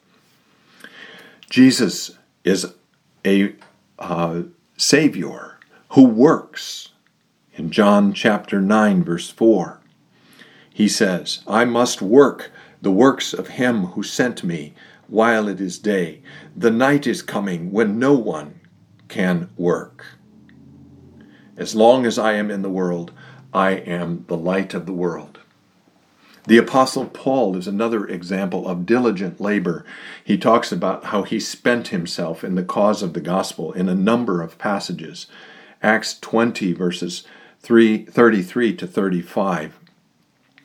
Jesus 1.49 2.19
is 2.45 2.75
a 3.25 3.55
uh, 3.99 4.43
Savior 4.77 5.59
who 5.91 6.05
works. 6.05 6.91
In 7.55 7.71
John 7.71 8.13
chapter 8.13 8.61
9, 8.61 9.03
verse 9.03 9.31
4, 9.31 9.81
he 10.73 10.89
says, 10.89 11.43
I 11.47 11.65
must 11.65 12.03
work 12.03 12.51
the 12.83 12.91
works 12.91 13.33
of 13.33 13.49
him 13.49 13.87
who 13.87 14.03
sent 14.03 14.45
me 14.45 14.75
while 15.09 15.49
it 15.49 15.61
is 15.61 15.79
day. 15.79 16.23
The 16.57 16.71
night 16.71 17.07
is 17.07 17.23
coming 17.23 17.71
when 17.71 17.99
no 17.99 18.15
one 18.15 18.61
can 19.09 19.51
work. 19.57 20.07
As 21.57 21.75
long 21.75 22.05
as 22.05 22.19
I 22.19 22.33
am 22.33 22.51
in 22.51 22.63
the 22.63 22.71
world, 22.71 23.13
I 23.53 23.71
am 23.71 24.25
the 24.29 24.37
light 24.37 24.75
of 24.75 24.87
the 24.87 24.93
world. 24.93 25.39
The 26.47 26.59
Apostle 26.59 27.07
Paul 27.07 27.57
is 27.57 27.67
another 27.67 28.07
example 28.07 28.69
of 28.69 28.87
diligent 28.87 29.41
labor. 29.41 29.85
He 30.23 30.39
talks 30.39 30.71
about 30.71 31.07
how 31.07 31.23
he 31.23 31.41
spent 31.41 31.89
himself 31.89 32.45
in 32.45 32.55
the 32.55 32.63
cause 32.63 33.03
of 33.03 33.15
the 33.15 33.21
gospel 33.21 33.73
in 33.73 33.89
a 33.89 33.95
number 33.97 34.43
of 34.43 34.59
passages. 34.59 35.27
Acts 35.83 36.19
20, 36.21 36.73
verses 36.73 37.25
3, 37.61 38.05
33 38.05 38.77
to 38.77 38.87
35 38.87 39.79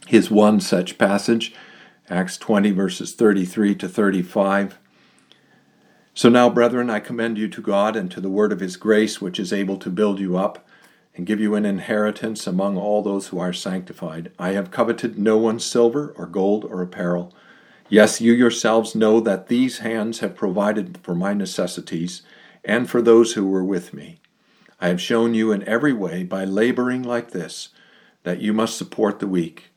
is 0.09 0.29
one 0.29 0.59
such 0.59 0.99
passage. 0.99 1.53
Acts 2.11 2.37
20, 2.37 2.71
verses 2.71 3.13
33 3.13 3.73
to 3.75 3.87
35. 3.87 4.77
So 6.13 6.27
now, 6.27 6.49
brethren, 6.49 6.89
I 6.89 6.99
commend 6.99 7.37
you 7.37 7.47
to 7.47 7.61
God 7.61 7.95
and 7.95 8.11
to 8.11 8.19
the 8.19 8.29
word 8.29 8.51
of 8.51 8.59
his 8.59 8.75
grace, 8.75 9.21
which 9.21 9.39
is 9.39 9.53
able 9.53 9.77
to 9.77 9.89
build 9.89 10.19
you 10.19 10.35
up 10.35 10.67
and 11.15 11.25
give 11.25 11.39
you 11.39 11.55
an 11.55 11.65
inheritance 11.65 12.45
among 12.45 12.77
all 12.77 13.01
those 13.01 13.29
who 13.29 13.39
are 13.39 13.53
sanctified. 13.53 14.29
I 14.37 14.49
have 14.51 14.71
coveted 14.71 15.17
no 15.17 15.37
one's 15.37 15.63
silver 15.63 16.13
or 16.17 16.25
gold 16.25 16.65
or 16.65 16.81
apparel. 16.81 17.33
Yes, 17.87 18.19
you 18.19 18.33
yourselves 18.33 18.93
know 18.93 19.21
that 19.21 19.47
these 19.47 19.77
hands 19.77 20.19
have 20.19 20.35
provided 20.35 20.97
for 21.03 21.15
my 21.15 21.33
necessities 21.33 22.23
and 22.65 22.89
for 22.89 23.01
those 23.01 23.33
who 23.33 23.47
were 23.47 23.63
with 23.63 23.93
me. 23.93 24.19
I 24.81 24.89
have 24.89 24.99
shown 24.99 25.33
you 25.33 25.53
in 25.53 25.65
every 25.65 25.93
way 25.93 26.23
by 26.23 26.43
laboring 26.43 27.03
like 27.03 27.31
this 27.31 27.69
that 28.23 28.41
you 28.41 28.51
must 28.51 28.77
support 28.77 29.19
the 29.19 29.27
weak. 29.27 29.69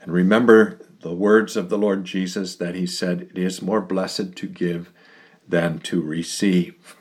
And 0.00 0.12
remember 0.12 0.80
the 1.02 1.12
words 1.12 1.56
of 1.56 1.68
the 1.68 1.78
Lord 1.78 2.04
Jesus 2.04 2.54
that 2.56 2.76
he 2.76 2.86
said, 2.86 3.28
It 3.32 3.38
is 3.38 3.60
more 3.60 3.80
blessed 3.80 4.36
to 4.36 4.46
give 4.46 4.90
than 5.48 5.80
to 5.80 6.00
receive. 6.00 6.96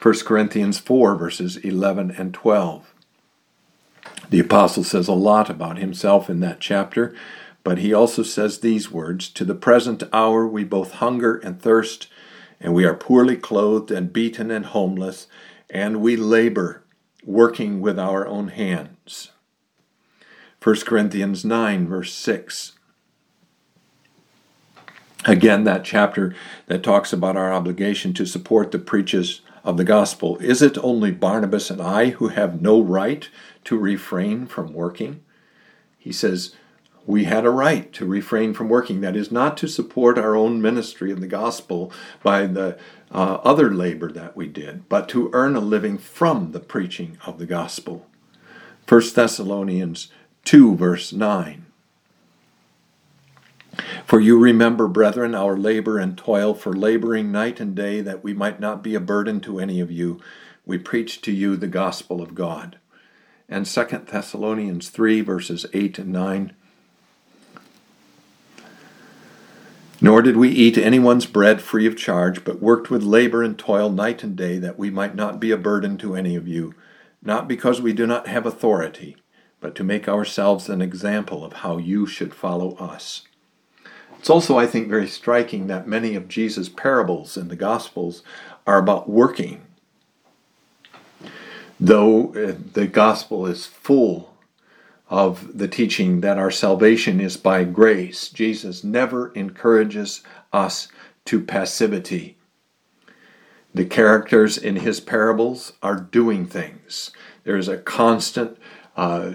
1 0.00 0.14
Corinthians 0.24 0.78
4, 0.78 1.14
verses 1.16 1.58
11 1.58 2.12
and 2.12 2.32
12. 2.32 2.94
The 4.30 4.40
apostle 4.40 4.84
says 4.84 5.06
a 5.06 5.12
lot 5.12 5.50
about 5.50 5.76
himself 5.76 6.30
in 6.30 6.40
that 6.40 6.60
chapter, 6.60 7.14
but 7.62 7.78
he 7.78 7.92
also 7.92 8.22
says 8.22 8.60
these 8.60 8.90
words 8.90 9.28
To 9.28 9.44
the 9.44 9.54
present 9.54 10.02
hour 10.14 10.46
we 10.46 10.64
both 10.64 10.92
hunger 10.92 11.36
and 11.36 11.60
thirst, 11.60 12.08
and 12.58 12.72
we 12.72 12.86
are 12.86 12.94
poorly 12.94 13.36
clothed 13.36 13.90
and 13.90 14.12
beaten 14.12 14.50
and 14.50 14.64
homeless, 14.64 15.26
and 15.68 16.00
we 16.00 16.16
labor, 16.16 16.82
working 17.22 17.82
with 17.82 17.98
our 17.98 18.26
own 18.26 18.48
hands. 18.48 19.30
1 20.62 20.76
Corinthians 20.86 21.44
9, 21.44 21.86
verse 21.86 22.14
6. 22.14 22.72
Again, 25.26 25.64
that 25.64 25.84
chapter 25.84 26.34
that 26.66 26.82
talks 26.82 27.12
about 27.12 27.36
our 27.36 27.52
obligation 27.52 28.14
to 28.14 28.24
support 28.24 28.70
the 28.70 28.78
preachers 28.78 29.42
of 29.62 29.76
the 29.76 29.84
gospel. 29.84 30.38
Is 30.38 30.62
it 30.62 30.78
only 30.78 31.10
Barnabas 31.10 31.70
and 31.70 31.80
I 31.82 32.10
who 32.10 32.28
have 32.28 32.62
no 32.62 32.80
right 32.80 33.28
to 33.64 33.76
refrain 33.76 34.46
from 34.46 34.72
working? 34.72 35.22
He 35.98 36.12
says, 36.12 36.54
we 37.06 37.24
had 37.24 37.44
a 37.44 37.50
right 37.50 37.92
to 37.94 38.06
refrain 38.06 38.54
from 38.54 38.68
working. 38.68 39.00
That 39.00 39.16
is 39.16 39.30
not 39.30 39.56
to 39.58 39.68
support 39.68 40.16
our 40.16 40.36
own 40.36 40.62
ministry 40.62 41.10
of 41.10 41.20
the 41.20 41.26
gospel 41.26 41.92
by 42.22 42.46
the 42.46 42.78
uh, 43.10 43.38
other 43.42 43.74
labor 43.74 44.12
that 44.12 44.36
we 44.36 44.46
did, 44.46 44.88
but 44.88 45.08
to 45.10 45.30
earn 45.32 45.56
a 45.56 45.60
living 45.60 45.98
from 45.98 46.52
the 46.52 46.60
preaching 46.60 47.18
of 47.26 47.38
the 47.38 47.46
gospel. 47.46 48.06
1 48.88 49.02
Thessalonians 49.14 50.08
2, 50.44 50.76
verse 50.76 51.12
9. 51.12 51.66
For 54.04 54.20
you 54.20 54.38
remember, 54.38 54.88
brethren, 54.88 55.34
our 55.34 55.56
labor 55.56 55.98
and 55.98 56.16
toil 56.16 56.54
for 56.54 56.72
laboring 56.72 57.30
night 57.30 57.60
and 57.60 57.74
day, 57.74 58.00
that 58.00 58.24
we 58.24 58.32
might 58.32 58.60
not 58.60 58.82
be 58.82 58.94
a 58.94 59.00
burden 59.00 59.40
to 59.42 59.58
any 59.60 59.80
of 59.80 59.90
you. 59.90 60.20
We 60.66 60.78
preach 60.78 61.20
to 61.22 61.32
you 61.32 61.56
the 61.56 61.66
gospel 61.66 62.20
of 62.20 62.34
God. 62.34 62.78
And 63.48 63.66
2 63.66 63.84
Thessalonians 64.10 64.88
3, 64.88 65.20
verses 65.20 65.66
8 65.72 65.98
and 65.98 66.12
9. 66.12 66.52
Nor 70.00 70.22
did 70.22 70.36
we 70.36 70.48
eat 70.48 70.78
anyone's 70.78 71.26
bread 71.26 71.60
free 71.60 71.86
of 71.86 71.96
charge, 71.96 72.42
but 72.42 72.62
worked 72.62 72.90
with 72.90 73.02
labor 73.02 73.42
and 73.42 73.58
toil 73.58 73.90
night 73.90 74.22
and 74.22 74.34
day, 74.34 74.58
that 74.58 74.78
we 74.78 74.90
might 74.90 75.14
not 75.14 75.38
be 75.38 75.50
a 75.50 75.58
burden 75.58 75.98
to 75.98 76.14
any 76.14 76.36
of 76.36 76.48
you, 76.48 76.74
not 77.22 77.46
because 77.46 77.82
we 77.82 77.92
do 77.92 78.06
not 78.06 78.26
have 78.26 78.46
authority, 78.46 79.16
but 79.60 79.74
to 79.74 79.84
make 79.84 80.08
ourselves 80.08 80.70
an 80.70 80.80
example 80.80 81.44
of 81.44 81.52
how 81.54 81.76
you 81.76 82.06
should 82.06 82.34
follow 82.34 82.76
us. 82.76 83.26
It's 84.20 84.28
also, 84.28 84.58
I 84.58 84.66
think, 84.66 84.90
very 84.90 85.08
striking 85.08 85.66
that 85.68 85.88
many 85.88 86.14
of 86.14 86.28
Jesus' 86.28 86.68
parables 86.68 87.38
in 87.38 87.48
the 87.48 87.56
Gospels 87.56 88.22
are 88.66 88.76
about 88.76 89.08
working. 89.08 89.62
Though 91.80 92.34
uh, 92.34 92.56
the 92.74 92.86
Gospel 92.86 93.46
is 93.46 93.64
full 93.64 94.34
of 95.08 95.56
the 95.56 95.68
teaching 95.68 96.20
that 96.20 96.36
our 96.36 96.50
salvation 96.50 97.18
is 97.18 97.38
by 97.38 97.64
grace, 97.64 98.28
Jesus 98.28 98.84
never 98.84 99.32
encourages 99.32 100.22
us 100.52 100.88
to 101.24 101.40
passivity. 101.40 102.36
The 103.72 103.86
characters 103.86 104.58
in 104.58 104.76
his 104.76 105.00
parables 105.00 105.72
are 105.82 105.96
doing 105.96 106.44
things. 106.44 107.10
There 107.44 107.56
is 107.56 107.68
a 107.68 107.78
constant 107.78 108.58
uh, 108.98 109.32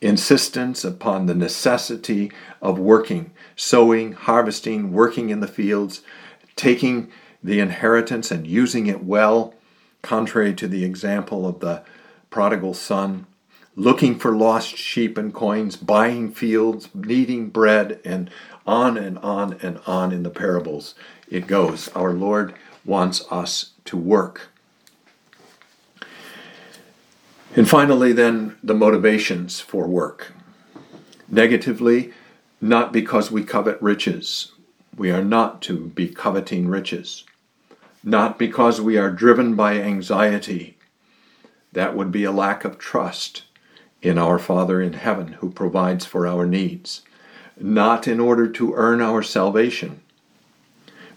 insistence 0.00 0.84
upon 0.84 1.26
the 1.26 1.34
necessity 1.34 2.32
of 2.62 2.78
working, 2.78 3.31
sowing, 3.56 4.12
harvesting, 4.12 4.92
working 4.92 5.30
in 5.30 5.40
the 5.40 5.48
fields, 5.48 6.02
taking 6.56 7.10
the 7.42 7.60
inheritance 7.60 8.30
and 8.30 8.46
using 8.46 8.86
it 8.86 9.04
well, 9.04 9.54
contrary 10.02 10.54
to 10.54 10.68
the 10.68 10.84
example 10.84 11.46
of 11.46 11.60
the 11.60 11.82
prodigal 12.30 12.74
son, 12.74 13.26
looking 13.74 14.18
for 14.18 14.34
lost 14.36 14.76
sheep 14.76 15.16
and 15.16 15.32
coins, 15.32 15.76
buying 15.76 16.32
fields, 16.32 16.88
needing 16.94 17.48
bread, 17.48 18.00
and 18.04 18.30
on 18.66 18.96
and 18.96 19.18
on 19.18 19.58
and 19.62 19.80
on 19.86 20.12
in 20.12 20.22
the 20.22 20.30
parables 20.30 20.94
it 21.32 21.46
goes. 21.46 21.88
Our 21.88 22.12
Lord 22.12 22.54
wants 22.84 23.24
us 23.30 23.70
to 23.86 23.96
work. 23.96 24.48
And 27.56 27.68
finally, 27.68 28.12
then, 28.12 28.56
the 28.62 28.74
motivations 28.74 29.60
for 29.60 29.86
work. 29.86 30.32
Negatively, 31.28 32.12
not 32.62 32.92
because 32.92 33.28
we 33.28 33.42
covet 33.42 33.82
riches. 33.82 34.52
We 34.96 35.10
are 35.10 35.24
not 35.24 35.60
to 35.62 35.88
be 35.88 36.08
coveting 36.08 36.68
riches. 36.68 37.24
Not 38.04 38.38
because 38.38 38.80
we 38.80 38.96
are 38.96 39.10
driven 39.10 39.56
by 39.56 39.80
anxiety. 39.80 40.78
That 41.72 41.96
would 41.96 42.12
be 42.12 42.22
a 42.22 42.30
lack 42.30 42.64
of 42.64 42.78
trust 42.78 43.42
in 44.00 44.16
our 44.16 44.38
Father 44.38 44.80
in 44.80 44.92
heaven 44.92 45.34
who 45.34 45.50
provides 45.50 46.06
for 46.06 46.24
our 46.24 46.46
needs. 46.46 47.02
Not 47.58 48.06
in 48.06 48.20
order 48.20 48.46
to 48.50 48.74
earn 48.74 49.00
our 49.02 49.24
salvation. 49.24 50.00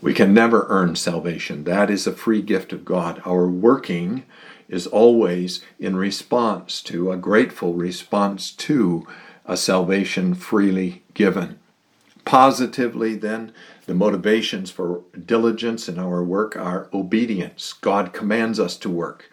We 0.01 0.15
can 0.15 0.33
never 0.33 0.65
earn 0.67 0.95
salvation. 0.95 1.63
That 1.65 1.91
is 1.91 2.07
a 2.07 2.11
free 2.11 2.41
gift 2.41 2.73
of 2.73 2.85
God. 2.85 3.21
Our 3.23 3.47
working 3.47 4.23
is 4.67 4.87
always 4.87 5.63
in 5.79 5.95
response 5.95 6.81
to, 6.83 7.11
a 7.11 7.17
grateful 7.17 7.75
response 7.75 8.51
to, 8.51 9.05
a 9.47 9.57
salvation 9.57 10.33
freely 10.33 11.03
given. 11.13 11.59
Positively, 12.25 13.15
then, 13.15 13.51
the 13.85 13.93
motivations 13.93 14.71
for 14.71 15.03
diligence 15.25 15.87
in 15.87 15.99
our 15.99 16.23
work 16.23 16.55
are 16.55 16.89
obedience. 16.93 17.73
God 17.73 18.13
commands 18.13 18.59
us 18.59 18.77
to 18.77 18.89
work, 18.89 19.29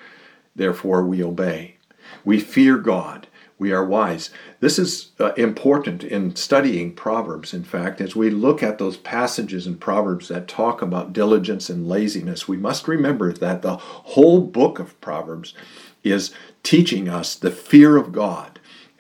therefore, 0.54 1.04
we 1.04 1.22
obey. 1.22 1.76
We 2.24 2.38
fear 2.40 2.76
God 2.76 3.26
we 3.62 3.70
are 3.70 3.84
wise. 3.84 4.30
This 4.58 4.76
is 4.76 5.12
uh, 5.20 5.34
important 5.34 6.02
in 6.02 6.34
studying 6.34 6.94
Proverbs, 6.94 7.54
in 7.54 7.62
fact. 7.62 8.00
As 8.00 8.16
we 8.16 8.28
look 8.28 8.60
at 8.60 8.78
those 8.78 8.96
passages 8.96 9.68
in 9.68 9.76
Proverbs 9.76 10.26
that 10.26 10.48
talk 10.48 10.82
about 10.82 11.12
diligence 11.12 11.70
and 11.70 11.88
laziness, 11.88 12.48
we 12.48 12.56
must 12.56 12.88
remember 12.88 13.32
that 13.32 13.62
the 13.62 13.76
whole 13.76 14.40
book 14.40 14.80
of 14.80 15.00
Proverbs 15.00 15.54
is 16.02 16.34
teaching 16.64 17.08
us 17.08 17.36
the 17.36 17.52
fear 17.52 17.96
of 17.96 18.10
God, 18.10 18.51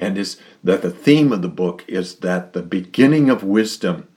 and 0.02 0.18
is 0.18 0.38
that 0.62 0.82
the 0.82 0.90
theme 0.90 1.32
of 1.32 1.42
the 1.42 1.48
book 1.48 1.84
is 1.88 2.16
that 2.16 2.52
the 2.52 2.62
beginning 2.62 3.30
of 3.30 3.42
wisdom 3.42 4.08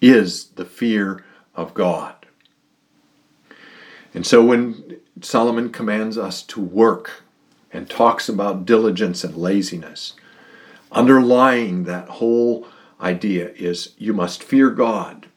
is 0.00 0.46
the 0.50 0.64
fear 0.64 1.24
of 1.54 1.74
God. 1.74 2.14
And 4.14 4.26
so 4.26 4.44
when 4.44 4.96
Solomon 5.20 5.70
commands 5.70 6.16
us 6.16 6.42
to 6.44 6.60
work, 6.60 7.22
and 7.72 7.88
talks 7.88 8.28
about 8.28 8.66
diligence 8.66 9.24
and 9.24 9.36
laziness. 9.36 10.14
Underlying 10.92 11.84
that 11.84 12.08
whole 12.08 12.66
idea 13.00 13.50
is 13.50 13.94
you 13.96 14.12
must 14.12 14.42
fear 14.42 14.70
God, 14.70 15.28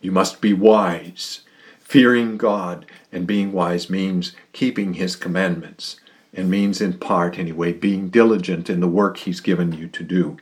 you 0.00 0.12
must 0.12 0.40
be 0.40 0.52
wise. 0.52 1.40
Fearing 1.80 2.36
God 2.36 2.84
and 3.12 3.28
being 3.28 3.52
wise 3.52 3.88
means 3.88 4.32
keeping 4.52 4.94
His 4.94 5.14
commandments, 5.14 6.00
and 6.36 6.50
means, 6.50 6.80
in 6.80 6.98
part 6.98 7.38
anyway, 7.38 7.72
being 7.72 8.08
diligent 8.08 8.68
in 8.68 8.80
the 8.80 8.88
work 8.88 9.16
He's 9.18 9.40
given 9.40 9.72
you 9.72 9.88
to 9.88 10.04
do. 10.04 10.36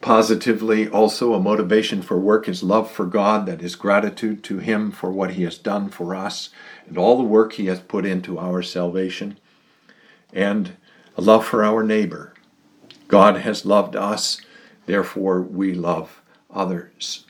Positively, 0.00 0.86
also, 0.86 1.32
a 1.32 1.40
motivation 1.40 2.02
for 2.02 2.18
work 2.18 2.48
is 2.48 2.62
love 2.62 2.90
for 2.90 3.06
God, 3.06 3.46
that 3.46 3.62
is 3.62 3.74
gratitude 3.74 4.44
to 4.44 4.58
Him 4.58 4.90
for 4.90 5.10
what 5.10 5.32
He 5.32 5.42
has 5.44 5.58
done 5.58 5.88
for 5.88 6.14
us 6.14 6.50
and 6.86 6.98
all 6.98 7.16
the 7.16 7.24
work 7.24 7.54
He 7.54 7.66
has 7.66 7.80
put 7.80 8.04
into 8.04 8.38
our 8.38 8.62
salvation 8.62 9.38
and 10.32 10.76
a 11.16 11.22
love 11.22 11.46
for 11.46 11.64
our 11.64 11.82
neighbor. 11.82 12.34
God 13.08 13.38
has 13.38 13.64
loved 13.64 13.96
us, 13.96 14.40
therefore 14.86 15.40
we 15.40 15.72
love 15.72 16.20
others. 16.52 17.24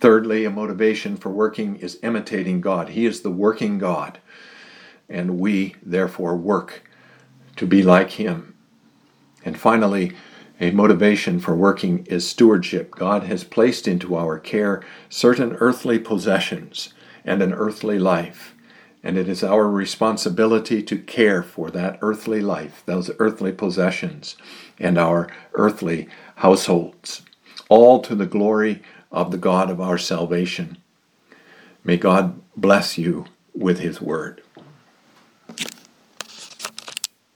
Thirdly, 0.00 0.46
a 0.46 0.50
motivation 0.50 1.16
for 1.16 1.28
working 1.28 1.76
is 1.76 1.98
imitating 2.02 2.62
God. 2.62 2.90
He 2.90 3.04
is 3.04 3.20
the 3.20 3.30
working 3.30 3.78
God, 3.78 4.18
and 5.10 5.38
we 5.38 5.74
therefore 5.82 6.36
work 6.36 6.82
to 7.56 7.66
be 7.66 7.82
like 7.82 8.12
Him. 8.12 8.54
And 9.44 9.58
finally, 9.58 10.12
a 10.60 10.70
motivation 10.70 11.40
for 11.40 11.54
working 11.54 12.06
is 12.06 12.28
stewardship. 12.28 12.92
God 12.92 13.24
has 13.24 13.44
placed 13.44 13.86
into 13.86 14.16
our 14.16 14.38
care 14.38 14.82
certain 15.10 15.56
earthly 15.56 15.98
possessions 15.98 16.94
and 17.24 17.42
an 17.42 17.52
earthly 17.52 17.98
life 17.98 18.54
and 19.02 19.16
it 19.16 19.28
is 19.28 19.42
our 19.42 19.68
responsibility 19.68 20.82
to 20.82 20.98
care 20.98 21.42
for 21.42 21.70
that 21.70 21.98
earthly 22.02 22.40
life, 22.40 22.82
those 22.86 23.10
earthly 23.18 23.52
possessions, 23.52 24.36
and 24.78 24.98
our 24.98 25.28
earthly 25.54 26.08
households, 26.36 27.22
all 27.68 28.00
to 28.00 28.14
the 28.14 28.26
glory 28.26 28.82
of 29.10 29.30
the 29.30 29.38
God 29.38 29.70
of 29.70 29.80
our 29.80 29.98
salvation. 29.98 30.76
May 31.82 31.96
God 31.96 32.40
bless 32.56 32.98
you 32.98 33.24
with 33.54 33.80
his 33.80 34.00
word. 34.00 34.42